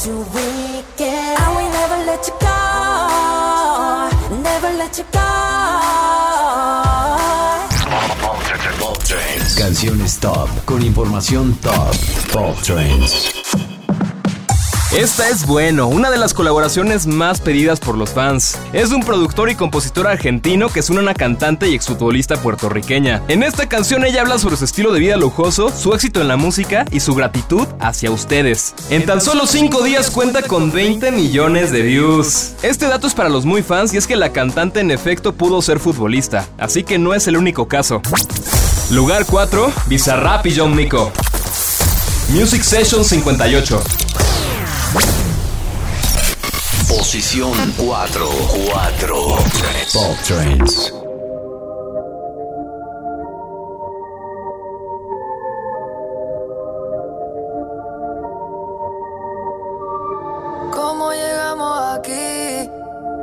too 0.04 0.18
weak 0.34 1.00
and 1.00 1.38
I 1.38 1.48
will 1.56 1.70
never 1.80 1.98
let 2.10 2.28
you 2.28 2.34
go. 2.42 2.58
Never 4.42 4.72
let 4.78 4.98
you 4.98 5.06
go. 5.12 5.20
Canciones 9.58 10.20
top 10.20 10.50
con 10.66 10.82
información 10.82 11.54
top. 11.62 11.96
Top 12.32 12.60
Trends. 12.64 13.31
Esta 14.98 15.30
es 15.30 15.46
bueno, 15.46 15.88
una 15.88 16.12
de 16.12 16.18
las 16.18 16.34
colaboraciones 16.34 17.08
más 17.08 17.40
pedidas 17.40 17.80
por 17.80 17.98
los 17.98 18.10
fans. 18.10 18.58
Es 18.74 18.92
un 18.92 19.00
productor 19.04 19.50
y 19.50 19.56
compositor 19.56 20.06
argentino 20.06 20.68
que 20.68 20.82
es 20.82 20.90
una 20.90 21.14
cantante 21.14 21.70
y 21.70 21.76
exfutbolista 21.76 22.36
puertorriqueña. 22.36 23.24
En 23.30 23.42
esta 23.42 23.70
canción 23.70 24.04
ella 24.04 24.20
habla 24.20 24.38
sobre 24.38 24.58
su 24.58 24.66
estilo 24.66 24.92
de 24.92 25.00
vida 25.00 25.16
lujoso, 25.16 25.70
su 25.70 25.94
éxito 25.94 26.20
en 26.20 26.28
la 26.28 26.36
música 26.36 26.84
y 26.92 27.00
su 27.00 27.16
gratitud 27.16 27.66
hacia 27.80 28.12
ustedes. 28.12 28.76
En 28.90 29.06
tan 29.06 29.22
solo 29.22 29.48
5 29.48 29.82
días 29.82 30.12
cuenta 30.12 30.42
con 30.42 30.74
20 30.74 31.14
millones 31.14 31.72
de 31.72 31.84
views. 31.84 32.52
Este 32.62 32.88
dato 32.88 33.08
es 33.08 33.14
para 33.14 33.30
los 33.30 33.46
muy 33.46 33.64
fans 33.64 33.94
y 33.94 33.98
es 33.98 34.08
que 34.08 34.18
la 34.18 34.34
cantante 34.34 34.82
en 34.82 34.92
efecto 34.92 35.32
pudo 35.32 35.62
ser 35.62 35.80
futbolista, 35.80 36.50
así 36.58 36.84
que 36.84 37.00
no 37.00 37.14
es 37.14 37.28
el 37.28 37.38
único 37.38 37.70
caso. 37.70 38.02
Lugar 38.90 39.26
4, 39.26 39.72
Bizarrap 39.88 40.46
y 40.48 40.58
John. 40.58 40.76
Music 42.34 42.62
Session 42.62 43.06
58. 43.06 43.82
Posición 46.90 47.54
4. 47.78 48.30
4. 48.72 49.16
Pop 49.94 50.18
Trends. 50.26 50.94
¿Cómo 60.74 61.12
llegamos 61.14 61.98
aquí? 61.98 62.70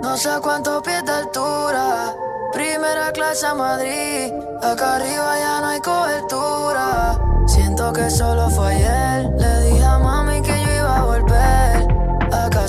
No 0.03 0.17
sé 0.17 0.31
cuántos 0.43 0.83
pies 0.83 1.05
de 1.05 1.13
altura. 1.13 2.17
Primera 2.53 3.13
clase 3.13 3.47
a 3.47 3.55
Madrid. 3.55 4.33
Acá 4.63 4.97
arriba 4.97 5.39
ya 5.39 5.61
no 5.61 5.67
hay 5.67 5.81
cobertura. 5.81 7.21
Siento 7.47 7.93
que 7.93 8.11
solo 8.11 8.49
fue 8.49 8.75
ayer. 8.75 9.31
Le 9.37 9.61
dije 9.61 9.68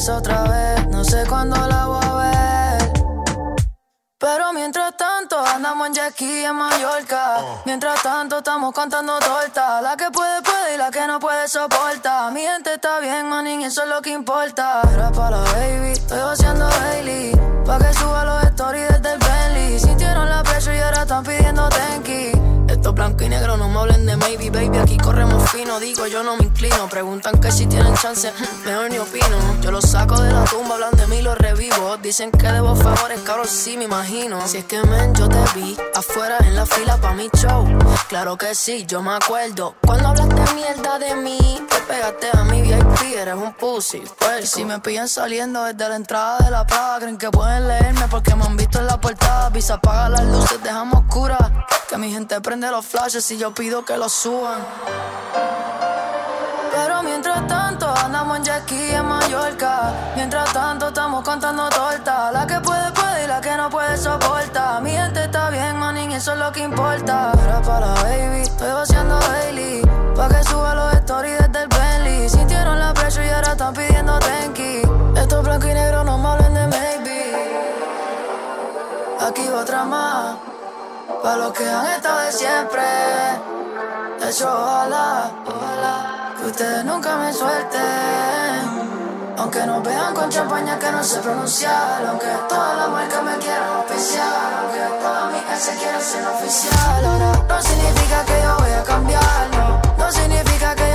otra 0.07 0.43
vez. 0.43 0.87
No 0.87 1.03
sé 1.03 1.25
cuándo 1.27 1.57
la 1.67 1.85
voy 1.87 2.05
a 2.05 2.13
ver. 2.13 2.93
Pero 4.17 4.53
mientras 4.53 4.95
tanto 4.95 5.37
andamos 5.39 5.87
en 5.87 6.11
ski 6.11 6.45
en 6.45 6.55
Mallorca. 6.55 7.37
Mientras 7.65 8.01
tanto 8.01 8.37
estamos 8.37 8.73
contando 8.73 9.19
tortas. 9.19 9.81
La 9.81 9.97
que 9.97 10.09
puede 10.11 10.41
puede 10.41 10.75
y 10.75 10.77
la 10.77 10.91
que 10.91 11.05
no 11.05 11.19
puede 11.19 11.47
soporta. 11.47 12.29
Mi 12.31 12.41
gente 12.41 12.75
está 12.75 12.99
bien, 12.99 13.27
manín, 13.27 13.61
eso 13.61 13.83
es 13.83 13.89
lo 13.89 14.01
que 14.01 14.11
importa. 14.11 14.81
Era 14.93 15.11
para 15.11 15.41
la 15.41 15.51
baby, 15.51 15.91
estoy 15.91 16.19
haciendo 16.19 16.67
daily. 16.67 17.31
Pa' 17.65 17.79
que 17.79 17.93
suba 17.93 18.23
los 18.23 18.43
stories 18.43 18.87
desde 18.89 19.13
el 19.13 19.19
Bentley. 19.19 19.79
Sintieron 19.79 20.29
la 20.29 20.43
presión 20.43 20.75
y 20.75 20.79
ahora 20.79 21.01
están 21.01 21.23
pidiendo 21.23 21.67
tenki. 21.69 22.38
Blanco 22.93 23.23
y 23.23 23.29
negro 23.29 23.57
no 23.57 23.69
me 23.69 23.79
hablen 23.79 24.05
de 24.05 24.17
maybe, 24.17 24.49
baby. 24.49 24.77
Aquí 24.77 24.97
corremos 24.97 25.49
fino, 25.51 25.79
digo 25.79 26.07
yo 26.07 26.23
no 26.23 26.37
me 26.37 26.45
inclino. 26.45 26.87
Preguntan 26.89 27.39
que 27.39 27.51
si 27.51 27.65
tienen 27.67 27.93
chance, 27.95 28.31
mejor 28.65 28.89
ni 28.89 28.97
opino. 28.97 29.37
Yo 29.61 29.71
los 29.71 29.85
saco 29.85 30.21
de 30.21 30.31
la 30.31 30.43
tumba, 30.45 30.75
hablan 30.75 30.95
de 30.95 31.07
mí, 31.07 31.21
los 31.21 31.37
revivo. 31.37 31.97
Dicen 31.97 32.31
que 32.31 32.47
debo 32.51 32.75
favores, 32.75 33.19
cabrón, 33.21 33.47
sí 33.47 33.77
me 33.77 33.85
imagino. 33.85 34.45
Si 34.47 34.57
es 34.57 34.65
que 34.65 34.81
men, 34.83 35.13
yo 35.15 35.29
te 35.29 35.43
vi 35.55 35.77
afuera 35.95 36.37
en 36.41 36.55
la 36.55 36.65
fila 36.65 36.97
pa' 36.97 37.13
mi 37.13 37.29
show. 37.37 37.67
Claro 38.07 38.37
que 38.37 38.55
sí, 38.55 38.85
yo 38.87 39.01
me 39.01 39.11
acuerdo. 39.11 39.75
Cuando 39.85 40.09
hablaste 40.09 40.53
mierda 40.55 40.99
de 40.99 41.15
mí, 41.15 41.39
te 41.69 41.75
pegaste 41.81 42.29
a 42.33 42.43
mi 42.43 42.61
VIP, 42.61 43.15
eres 43.15 43.35
un 43.35 43.53
pussy. 43.53 44.03
Pues 44.17 44.49
si 44.49 44.65
me 44.65 44.79
pillan 44.79 45.07
saliendo 45.07 45.63
desde 45.63 45.87
la 45.89 45.95
entrada 45.95 46.39
de 46.39 46.51
la 46.51 46.65
plaza, 46.65 46.97
creen 46.99 47.17
que 47.17 47.29
pueden 47.29 47.67
leerme 47.67 48.07
porque 48.09 48.35
me 48.35 48.45
han 48.45 48.57
visto 48.57 48.79
en 48.79 48.87
la 48.87 48.99
portada. 48.99 49.49
Visa 49.49 49.75
apaga 49.75 50.09
las 50.09 50.25
luces, 50.25 50.61
dejamos 50.63 51.03
oscuras. 51.05 51.51
Que 51.89 51.97
mi 51.97 52.11
gente 52.11 52.39
prende 52.41 52.69
los 52.69 52.78
flashes 52.85 53.29
y 53.31 53.37
yo 53.37 53.53
pido 53.53 53.83
que 53.83 53.97
los 53.97 54.11
suban. 54.13 54.59
Pero 56.71 57.03
mientras 57.03 57.47
tanto 57.47 57.87
andamos 57.87 58.37
en 58.37 58.43
jet 58.43 58.63
ski 58.63 58.91
en 58.91 59.05
Mallorca. 59.05 59.93
Mientras 60.15 60.51
tanto 60.53 60.87
estamos 60.87 61.23
contando 61.23 61.67
tortas. 61.69 62.33
La 62.33 62.45
que 62.47 62.59
puede 62.61 62.91
puede 62.91 63.23
y 63.25 63.27
la 63.27 63.41
que 63.41 63.55
no 63.57 63.69
puede 63.69 63.97
soporta. 63.97 64.79
Mi 64.81 64.91
gente 64.91 65.23
está 65.23 65.49
bien, 65.49 65.77
manín, 65.77 66.11
eso 66.11 66.33
es 66.33 66.39
lo 66.39 66.51
que 66.51 66.61
importa. 66.61 67.31
Era 67.43 67.61
para 67.61 67.93
baby, 68.03 68.41
estoy 68.41 68.71
vaciando 68.71 69.19
daily. 69.19 69.81
Pa' 70.15 70.29
que 70.29 70.43
suba 70.43 70.75
los 70.75 70.93
stories 70.93 71.37
desde 71.39 71.63
el 71.63 71.67
Bentley. 71.69 72.29
Sintieron 72.29 72.79
la 72.79 72.93
presión 72.93 73.25
y 73.25 73.29
ahora 73.29 73.51
están 73.51 73.73
pidiendo 73.73 74.19
tenki. 74.19 74.81
Estos 75.15 75.43
blanco 75.43 75.67
y 75.67 75.73
negro 75.73 76.03
no 76.03 76.17
me 76.17 76.29
hablen 76.29 76.53
de 76.53 76.67
maybe. 76.67 77.33
Aquí 79.19 79.47
va 79.49 79.61
otra 79.61 79.83
más. 79.85 80.48
Pa' 81.21 81.35
los 81.35 81.51
que 81.51 81.69
han 81.69 81.85
estado 81.87 82.19
de 82.21 82.31
siempre. 82.31 82.81
De 84.19 84.29
hecho, 84.29 84.47
ojalá, 84.47 85.29
ojalá 85.45 86.33
que 86.37 86.45
ustedes 86.45 86.85
nunca 86.85 87.17
me 87.17 87.33
suelten. 87.33 88.89
Aunque 89.37 89.65
nos 89.65 89.83
vean 89.83 90.13
con 90.13 90.29
champaña 90.29 90.79
que 90.79 90.91
no 90.91 91.03
sé 91.03 91.19
pronunciar. 91.19 92.05
Aunque 92.07 92.27
todas 92.47 92.77
las 92.77 92.89
marcas 92.89 93.23
me 93.23 93.37
quieran 93.37 93.69
oficial. 93.83 94.49
Aunque 94.61 94.79
todas 95.01 95.31
mis 95.33 95.59
se 95.61 95.75
quieran 95.75 96.01
ser 96.01 96.25
oficial. 96.25 97.05
Ahora 97.05 97.31
no 97.49 97.61
significa 97.61 98.25
que 98.25 98.41
yo 98.41 98.55
voy 98.59 98.71
a 98.71 98.83
cambiar. 98.83 99.49
No, 99.51 99.81
no 99.97 100.11
significa 100.11 100.75
que 100.75 100.88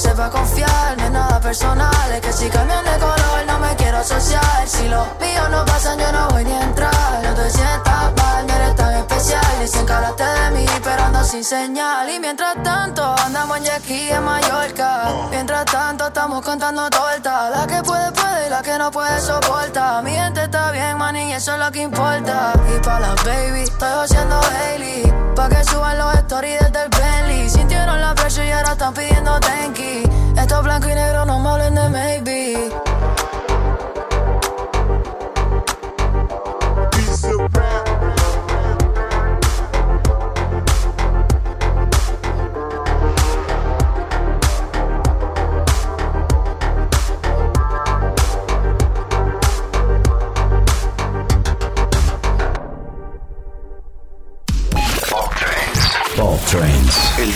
sepa 0.00 0.30
confiar. 0.30 0.96
No 0.96 1.04
es 1.04 1.10
nada 1.10 1.40
personal. 1.40 2.12
Es 2.14 2.20
que 2.20 2.32
si 2.32 2.48
cambian 2.48 2.84
de 2.84 2.98
color 2.98 3.46
no 3.46 3.58
me 3.58 3.76
quiero 3.76 3.98
asociar. 3.98 4.66
Si 4.66 4.88
los 4.88 5.06
míos 5.20 5.48
no 5.50 5.64
pasan, 5.64 5.98
yo 5.98 6.10
no 6.12 6.28
voy 6.30 6.44
ni 6.44 6.52
a 6.52 6.62
entrar. 6.62 7.22
No 7.22 7.34
te 7.34 7.50
sientas 7.50 8.12
mal, 8.16 8.46
no 8.46 8.54
eres 8.54 8.74
especial. 9.00 9.42
Dicen 9.60 9.86
que 9.86 9.92
hablaste 9.92 10.24
de 10.24 10.50
mí, 10.52 10.66
pero 10.82 11.10
sin 11.24 11.44
señal. 11.44 12.08
Y 12.10 12.18
mientras 12.18 12.62
tanto, 12.62 13.14
andamos 13.24 13.58
en 13.58 13.66
ski 13.66 14.10
en 14.10 14.24
Mallorca. 14.24 15.08
Mientras 15.30 15.64
tanto, 15.66 16.06
estamos 16.06 16.44
contando 16.44 16.88
tortas. 16.90 17.50
La 17.50 17.66
que 17.66 17.82
puede, 17.82 18.10
puede 18.12 18.46
y 18.46 18.50
la 18.50 18.62
que 18.62 18.78
no 18.78 18.90
puede 18.90 19.20
soporta. 19.20 20.02
Mi 20.02 20.12
gente 20.12 20.44
está 20.44 20.70
bien, 20.72 20.96
man, 20.98 21.16
y 21.16 21.32
eso 21.32 21.52
es 21.54 21.58
lo 21.58 21.70
que 21.70 21.82
importa. 21.82 22.52
Y 22.74 22.80
pa' 22.84 23.00
las 23.00 23.24
baby, 23.24 23.62
estoy 23.62 24.04
haciendo 24.04 24.40
daily. 24.40 25.12
Pa' 25.36 25.48
que 25.48 25.64
suban 25.64 25.98
los 25.98 26.14
stories 26.14 26.60
desde 26.60 26.84
el 26.84 26.90
Bentley. 26.90 27.50
Sintieron 27.50 28.00
la 28.00 28.14
presión 28.14 28.46
y 28.46 28.52
ahora 28.52 28.72
están 28.72 28.94
pidiendo 28.94 29.38
tenki. 29.40 30.02
Estos 30.36 30.62
blanco 30.62 30.88
y 30.88 30.94
negro 30.94 31.26
no 31.26 31.38
me 31.38 31.48
hablen 31.48 31.74
de 31.74 31.88
maybe. 31.90 32.79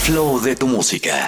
Flow 0.04 0.38
de 0.38 0.54
tu 0.54 0.66
música. 0.66 1.26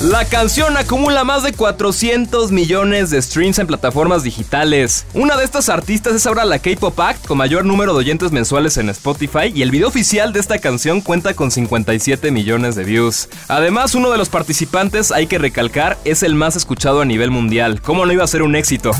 La 0.00 0.24
canción 0.26 0.76
acumula 0.76 1.24
más 1.24 1.42
de 1.42 1.52
400 1.52 2.52
millones 2.52 3.10
de 3.10 3.20
streams 3.20 3.58
en 3.58 3.66
plataformas 3.66 4.22
digitales. 4.22 5.06
Una 5.12 5.36
de 5.36 5.44
estas 5.44 5.68
artistas 5.68 6.14
es 6.14 6.24
ahora 6.24 6.44
la 6.44 6.60
K-Pop 6.60 7.00
Act, 7.00 7.26
con 7.26 7.38
mayor 7.38 7.64
número 7.64 7.94
de 7.94 7.98
oyentes 7.98 8.30
mensuales 8.30 8.76
en 8.76 8.90
Spotify, 8.90 9.50
y 9.52 9.62
el 9.62 9.72
video 9.72 9.88
oficial 9.88 10.32
de 10.32 10.38
esta 10.38 10.60
canción 10.60 11.00
cuenta 11.00 11.34
con 11.34 11.50
57 11.50 12.30
millones 12.30 12.76
de 12.76 12.84
views. 12.84 13.28
Además, 13.48 13.96
uno 13.96 14.12
de 14.12 14.18
los 14.18 14.28
participantes, 14.28 15.10
hay 15.10 15.26
que 15.26 15.38
recalcar, 15.38 15.98
es 16.04 16.22
el 16.22 16.36
más 16.36 16.54
escuchado 16.54 17.00
a 17.00 17.04
nivel 17.04 17.32
mundial. 17.32 17.82
¿Cómo 17.82 18.06
no 18.06 18.12
iba 18.12 18.22
a 18.22 18.28
ser 18.28 18.42
un 18.42 18.54
éxito? 18.54 18.92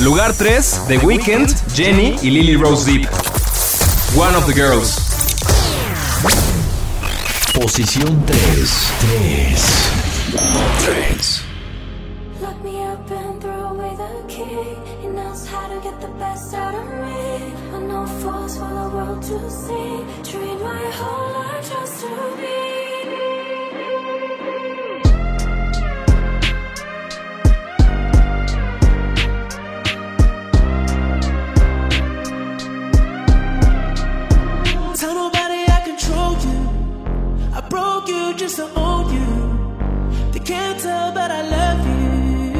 Lugar 0.00 0.32
3, 0.32 0.82
The 0.86 0.98
Weeknd, 0.98 1.74
Jenny 1.74 2.14
y 2.22 2.30
Lily 2.30 2.54
Rose 2.54 2.88
Deep. 2.88 3.08
One 4.16 4.36
of 4.36 4.46
the 4.46 4.54
Girls. 4.54 5.07
Posición 7.60 8.24
3. 8.24 8.92
3. 9.00 9.90
3. 10.84 11.37
Just 38.48 38.56
to 38.56 38.80
own 38.80 39.12
you. 39.12 40.32
They 40.32 40.40
can't 40.40 40.80
tell, 40.80 41.12
but 41.12 41.30
I 41.30 41.42
love 41.56 41.80
you. 41.92 42.54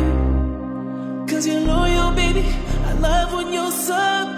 Cause 1.27 1.47
you're 1.47 1.61
loyal, 1.61 2.11
baby. 2.13 2.45
I 2.85 2.93
love 2.93 3.33
when 3.33 3.53
you're 3.55 3.71
submissive. 3.71 4.38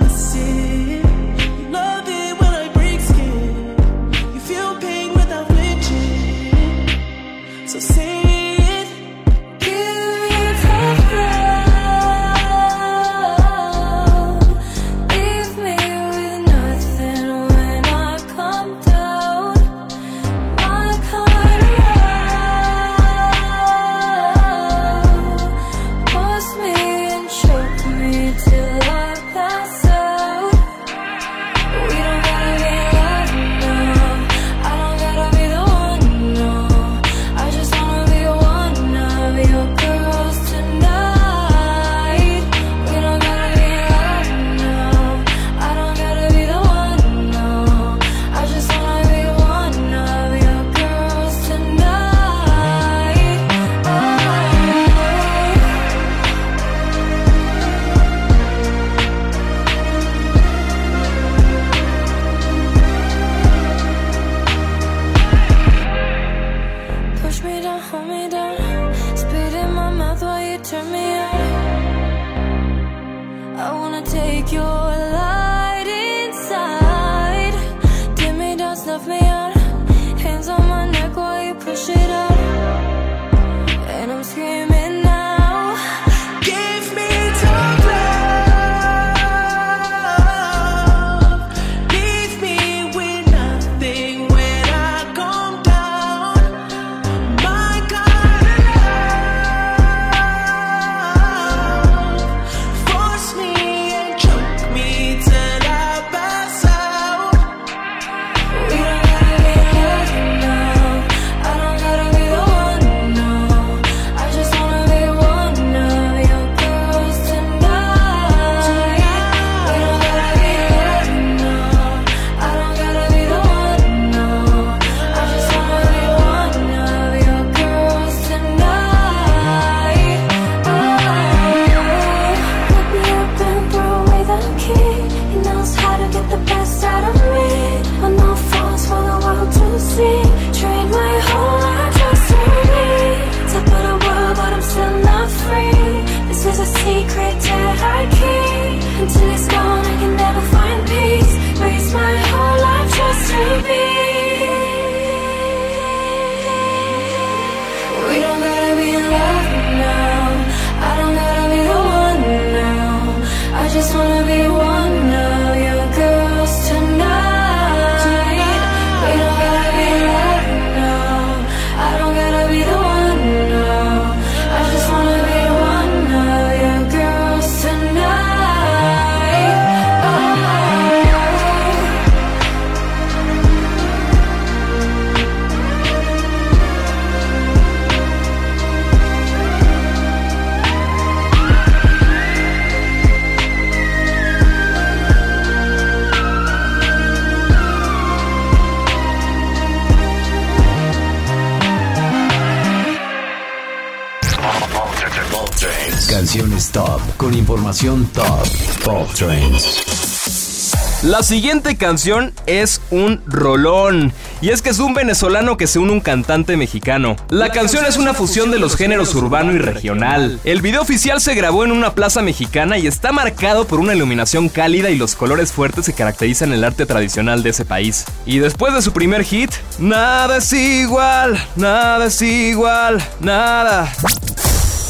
Top, 207.81 208.47
Top 208.85 209.11
Trends. 209.14 211.01
La 211.03 211.23
siguiente 211.23 211.79
canción 211.79 212.35
es 212.45 212.83
un 212.90 213.23
rolón. 213.27 214.12
Y 214.43 214.51
es 214.51 214.61
que 214.61 214.69
es 214.69 214.81
un 214.81 214.93
venezolano 214.93 215.57
que 215.57 215.66
se 215.66 215.79
une 215.79 215.93
a 215.93 215.95
un 215.95 216.01
cantante 216.03 216.59
mexicano. 216.59 217.16
La, 217.31 217.49
canción, 217.49 217.87
es 217.87 217.97
una 217.97 218.12
fusión 218.12 218.51
de 218.51 218.59
los 218.59 218.77
géneros 218.77 219.14
urbano 219.14 219.53
y 219.53 219.59
regional. 219.59 220.40
El 220.45 220.61
video 220.61 220.83
oficial 220.83 221.23
se 221.23 221.35
grabó 221.35 221.64
en 221.64 221.73
una 221.73 221.95
plaza 221.95 222.21
mexicana 222.21 222.77
y 222.77 222.87
está 222.87 223.12
marcado 223.12 223.66
por 223.66 223.81
una 223.81 223.95
iluminación 223.95 224.51
cálida 224.51 224.90
y 224.90 224.99
los 224.99 225.14
colores 225.14 225.51
fuertes 225.51 225.87
que 225.87 225.95
caracterizan 225.95 226.53
el 226.53 226.64
arte 226.64 226.85
tradicional 226.85 227.43
de 227.43 227.49
ese 227.49 227.64
país. 227.64 228.05
Y 228.27 228.40
después 228.40 228.75
de 228.75 228.83
su 228.83 228.93
primer 228.93 229.25
hit, 229.25 229.53
nada 229.79 230.37
es 230.37 230.53
igual, 230.53 231.43
nada 231.57 232.05
es 232.05 232.21
igual, 232.21 233.03
nada. 233.21 233.90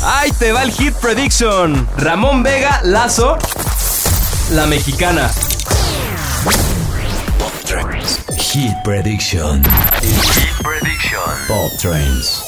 Ahí 0.02 0.30
te 0.32 0.50
va 0.52 0.62
el 0.62 0.72
hit 0.72 0.94
prediction. 0.94 1.86
Ramón 1.98 2.42
Vega 2.42 2.80
Lazo, 2.84 3.36
la 4.52 4.64
mexicana. 4.66 5.30
Pop 7.38 7.52
Hit 8.38 8.72
prediction. 8.82 9.62
Hit 10.00 10.62
prediction. 10.62 11.20
Pop 11.46 11.70
Trends. 11.78 12.44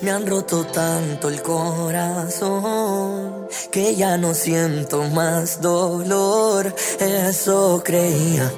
Me 0.00 0.10
han 0.10 0.26
roto 0.26 0.64
tanto 0.66 1.28
el 1.28 1.42
corazón 1.42 3.46
que 3.70 3.94
ya 3.94 4.16
no 4.16 4.32
siento 4.32 5.04
más 5.10 5.60
dolor. 5.60 6.74
Eso 6.98 7.82
creía. 7.84 8.50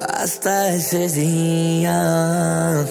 Hasta 0.00 0.70
ese 0.70 1.06
día. 1.08 2.86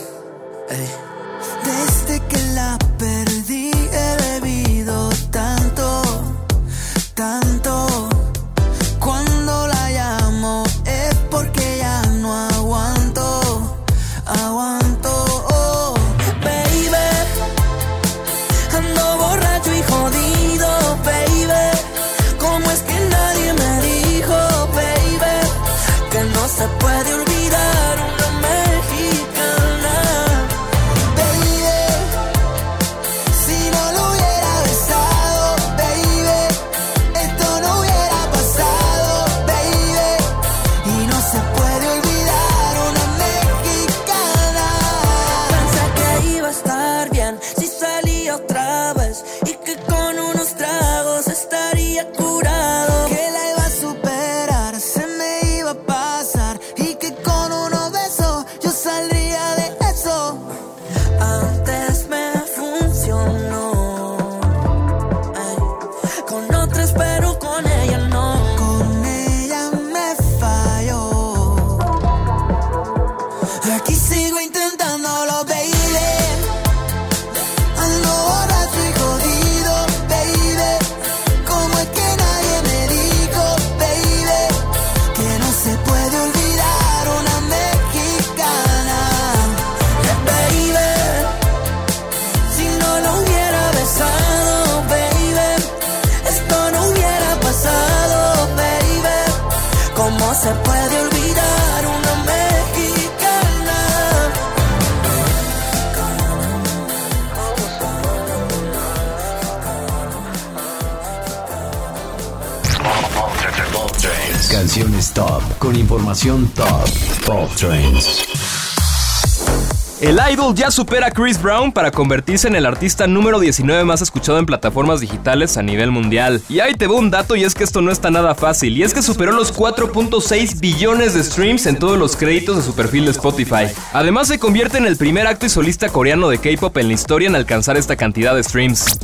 El 120.01 120.19
Idol 120.31 120.55
ya 120.55 120.71
supera 120.71 121.07
a 121.07 121.11
Chris 121.11 121.39
Brown 121.39 121.71
para 121.71 121.91
convertirse 121.91 122.47
en 122.47 122.55
el 122.55 122.65
artista 122.65 123.05
número 123.05 123.39
19 123.39 123.83
más 123.83 124.01
escuchado 124.01 124.39
en 124.39 124.47
plataformas 124.47 124.99
digitales 124.99 125.57
a 125.57 125.61
nivel 125.61 125.91
mundial. 125.91 126.41
Y 126.49 126.59
ahí 126.59 126.73
te 126.73 126.87
veo 126.87 126.97
un 126.97 127.11
dato 127.11 127.35
y 127.35 127.43
es 127.43 127.53
que 127.53 127.63
esto 127.63 127.83
no 127.83 127.91
está 127.91 128.09
nada 128.09 128.33
fácil, 128.33 128.75
y 128.75 128.81
es 128.81 128.95
que 128.95 129.03
superó 129.03 129.31
los 129.31 129.55
4.6 129.55 130.59
billones 130.59 131.13
de 131.13 131.23
streams 131.23 131.67
en 131.67 131.77
todos 131.77 131.99
los 131.99 132.15
créditos 132.15 132.57
de 132.57 132.63
su 132.63 132.73
perfil 132.73 133.05
de 133.05 133.11
Spotify. 133.11 133.67
Además 133.93 134.27
se 134.27 134.39
convierte 134.39 134.79
en 134.79 134.87
el 134.87 134.97
primer 134.97 135.27
acto 135.27 135.45
y 135.45 135.49
solista 135.49 135.89
coreano 135.89 136.29
de 136.29 136.39
K-pop 136.39 136.75
en 136.77 136.87
la 136.87 136.93
historia 136.93 137.27
en 137.27 137.35
alcanzar 137.35 137.77
esta 137.77 137.95
cantidad 137.95 138.33
de 138.33 138.43
streams. 138.43 138.97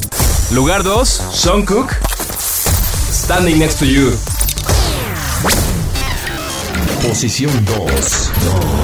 Lugar 0.52 0.82
2, 0.82 1.22
Cook. 1.68 1.92
Standing 3.12 3.60
Next 3.60 3.78
to 3.78 3.86
You. 3.86 4.12
Posición 7.04 7.52
2. 7.66 8.32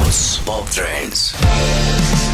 2. 0.06 0.33
Pop 0.46 0.70
Trends. 0.70 2.33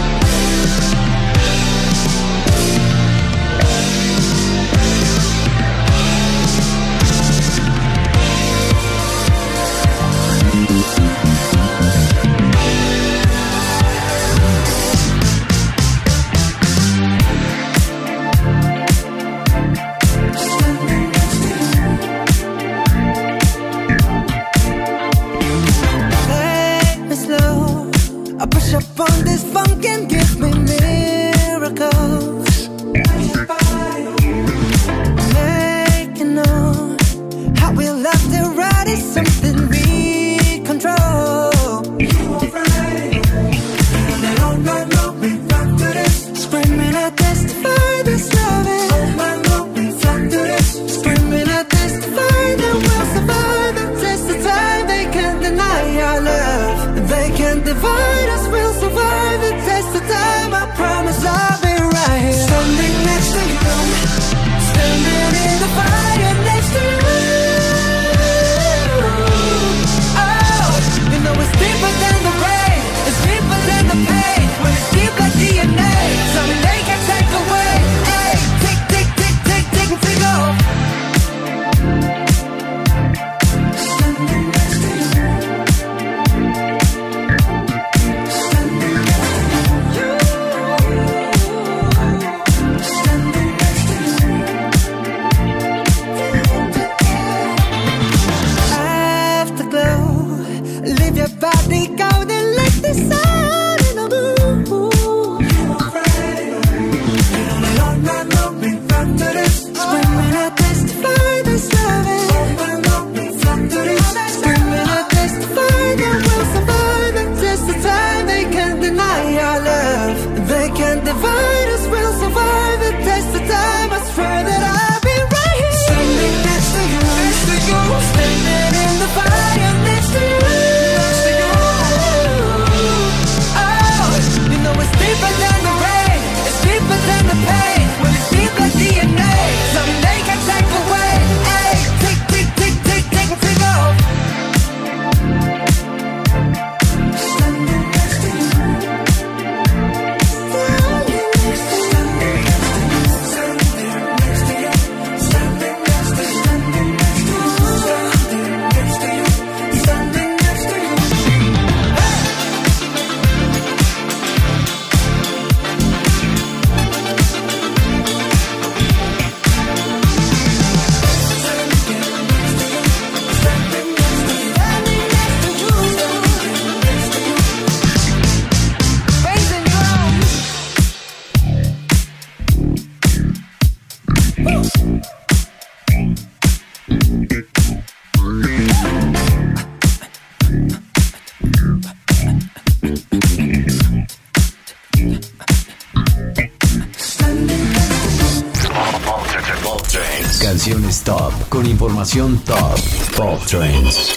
Información 202.09 202.39
top. 202.45 202.79
Pop 203.15 203.45
Trends. 203.45 204.08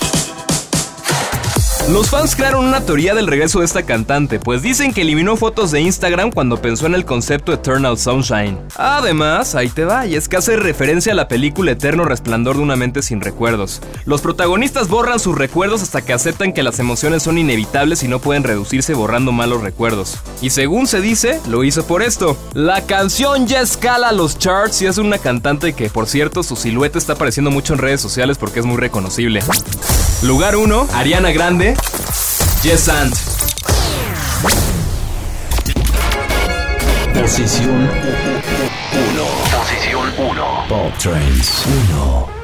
Los 1.93 2.09
fans 2.09 2.35
crearon 2.35 2.65
una 2.65 2.81
teoría 2.81 3.15
del 3.15 3.27
regreso 3.27 3.59
de 3.59 3.67
esta 3.67 3.83
cantante, 3.83 4.41
pues 4.41 4.63
dicen 4.63 4.95
que 4.95 5.03
eliminó 5.03 5.37
fotos 5.37 5.71
de 5.73 5.83
Instagram 5.83 6.33
cuando 6.33 6.57
pensó 6.57 6.87
en 6.87 6.95
el 6.95 7.05
concepto 7.05 7.53
Eternal 7.53 7.99
Sunshine. 7.99 8.59
Además, 8.77 9.55
ahí 9.55 9.69
te 9.69 9.85
va, 9.85 10.07
y 10.07 10.15
es 10.15 10.27
que 10.27 10.39
hace 10.39 10.57
referencia 10.57 11.13
a 11.13 11.15
la 11.15 11.29
película 11.29 11.73
Eterno 11.73 12.07
Resplandor 12.07 12.57
de 12.57 12.63
una 12.63 12.77
mente 12.77 13.03
sin 13.03 13.21
recuerdos. 13.21 13.83
Los 14.07 14.23
protagonistas 14.23 14.89
borran 14.89 15.21
sus 15.21 15.37
recuerdos 15.37 15.83
hasta 15.83 16.01
que 16.01 16.15
aceptan 16.15 16.55
que 16.55 16.63
las 16.63 16.79
emociones 16.79 17.25
son 17.25 17.37
inevitables 17.37 18.03
y 18.03 18.09
no 18.09 18.21
pueden 18.21 18.45
reducirse 18.45 18.95
borrando 18.95 19.31
malos 19.31 19.61
recuerdos. 19.61 20.17
Y 20.41 20.49
según 20.49 20.87
se 20.87 21.03
dice, 21.03 21.43
lo 21.47 21.63
hizo 21.63 21.87
por 21.87 22.03
esto. 22.03 22.39
La 22.55 22.87
canción 22.87 23.47
ya 23.47 23.61
escala 23.61 24.13
los 24.13 24.39
charts 24.39 24.81
y 24.81 24.87
es 24.87 24.97
una 24.97 25.19
cantante 25.19 25.75
que, 25.75 25.91
por 25.91 26.07
cierto, 26.07 26.43
su 26.43 26.57
silueta 26.57 26.97
está 26.97 27.13
apareciendo 27.13 27.51
mucho 27.51 27.75
en 27.75 27.81
redes 27.81 28.01
sociales 28.01 28.39
porque 28.39 28.61
es 28.61 28.65
muy 28.65 28.79
reconocible. 28.79 29.43
Lugar 30.23 30.55
1, 30.55 30.89
Ariana 30.95 31.33
Grande, 31.33 31.75
Yes 32.63 32.89
and. 32.89 33.13
Posición 37.13 37.91
1. 37.91 37.91
Posición 39.51 40.13
1. 40.17 40.69
Pop 40.69 40.99
Trends 40.99 41.67
1. 41.91 42.42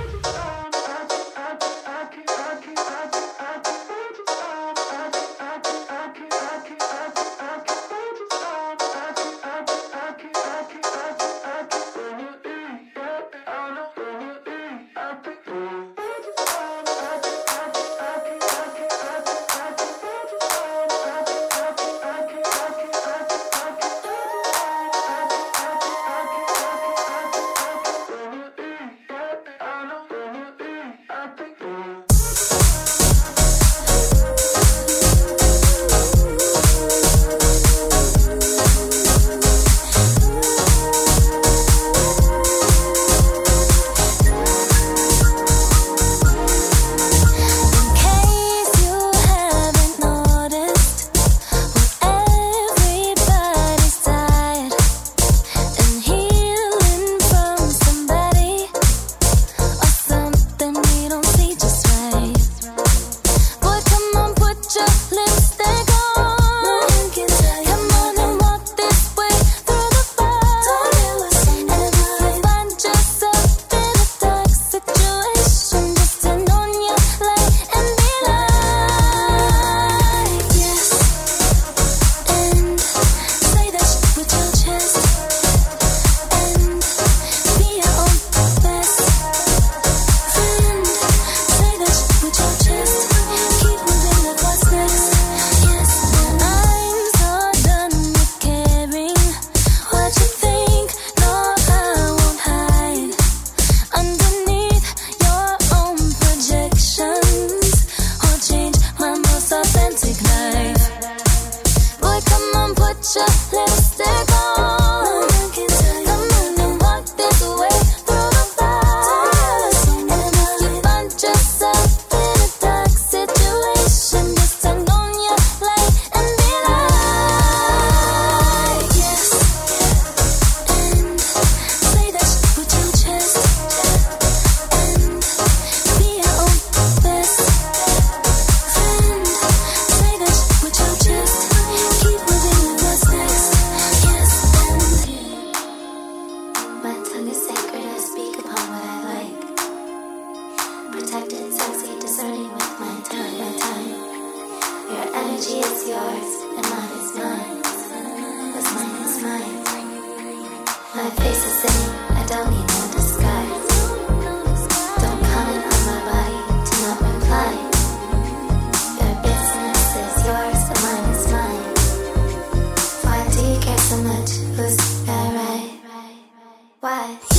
Yes. 177.08 177.37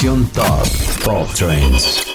Top. 0.00 0.66
Pop 1.04 1.28
Trends. 1.34 2.06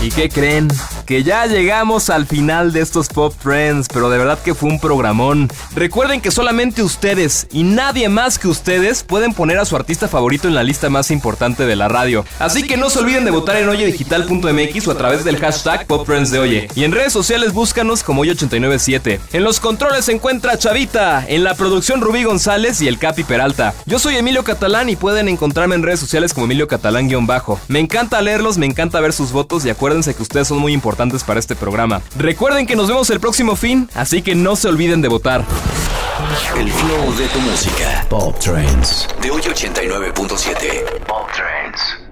¿Y 0.00 0.08
qué 0.10 0.30
creen? 0.30 0.68
Que 1.04 1.22
ya 1.22 1.44
llegamos 1.44 2.08
al 2.08 2.24
final 2.24 2.72
de 2.72 2.80
estos 2.80 3.08
Pop 3.08 3.34
Trends, 3.42 3.88
pero 3.92 4.08
de 4.08 4.16
verdad 4.16 4.38
que 4.38 4.54
fue 4.54 4.70
un 4.70 4.80
programón. 4.80 5.50
Recuerden 5.74 6.20
que 6.20 6.30
solamente 6.30 6.82
ustedes 6.82 7.46
y 7.50 7.62
nadie 7.62 8.10
más 8.10 8.38
que 8.38 8.46
ustedes 8.46 9.02
pueden 9.02 9.32
poner 9.32 9.58
a 9.58 9.64
su 9.64 9.74
artista 9.74 10.06
favorito 10.06 10.46
en 10.46 10.54
la 10.54 10.62
lista 10.62 10.90
más 10.90 11.10
importante 11.10 11.64
de 11.64 11.76
la 11.76 11.88
radio. 11.88 12.26
Así 12.38 12.62
que 12.62 12.76
no 12.76 12.90
se 12.90 12.98
olviden 12.98 13.24
de 13.24 13.30
votar 13.30 13.56
en 13.56 13.68
oyedigital.mx 13.68 14.88
o 14.88 14.90
a 14.90 14.98
través 14.98 15.24
del 15.24 15.38
hashtag 15.38 15.86
Pop 15.86 16.04
Trends 16.06 16.30
de 16.30 16.40
Oye. 16.40 16.68
Y 16.74 16.84
en 16.84 16.92
redes 16.92 17.12
sociales 17.14 17.54
búscanos 17.54 18.02
como 18.02 18.22
Oye897. 18.22 19.18
En 19.32 19.44
los 19.44 19.60
controles 19.60 20.04
se 20.04 20.12
encuentra 20.12 20.58
Chavita, 20.58 21.24
en 21.26 21.42
la 21.42 21.54
producción 21.54 22.02
Rubí 22.02 22.24
González 22.24 22.82
y 22.82 22.88
el 22.88 22.98
Capi 22.98 23.24
Peralta. 23.24 23.74
Yo 23.86 23.98
soy 23.98 24.16
Emilio 24.16 24.44
Catalán 24.44 24.90
y 24.90 24.96
pueden 24.96 25.28
encontrarme 25.28 25.74
en 25.74 25.82
redes 25.82 26.00
sociales 26.00 26.34
como 26.34 26.44
Emilio 26.44 26.68
Catalán-bajo. 26.68 27.58
Me 27.68 27.78
encanta 27.78 28.20
leerlos, 28.20 28.58
me 28.58 28.66
encanta 28.66 29.00
ver 29.00 29.14
sus 29.14 29.32
votos 29.32 29.64
y 29.64 29.70
acuérdense 29.70 30.14
que 30.14 30.22
ustedes 30.22 30.48
son 30.48 30.58
muy 30.58 30.74
importantes 30.74 31.24
para 31.24 31.40
este 31.40 31.56
programa. 31.56 32.02
Recuerden 32.18 32.66
que 32.66 32.76
nos 32.76 32.88
vemos 32.88 33.08
el 33.08 33.20
próximo 33.20 33.56
fin, 33.56 33.88
así 33.94 34.20
que 34.20 34.34
no 34.34 34.54
se 34.56 34.68
olviden 34.68 35.00
de 35.00 35.08
votar. 35.08 35.44
El 36.56 36.70
flow 36.70 37.14
de 37.14 37.26
tu 37.28 37.40
música. 37.40 38.06
Pop 38.08 38.38
Trends. 38.38 39.08
De 39.20 39.30
hoy 39.30 39.42
89.7. 39.42 41.06
Pop 41.06 41.28
Trends. 41.32 42.11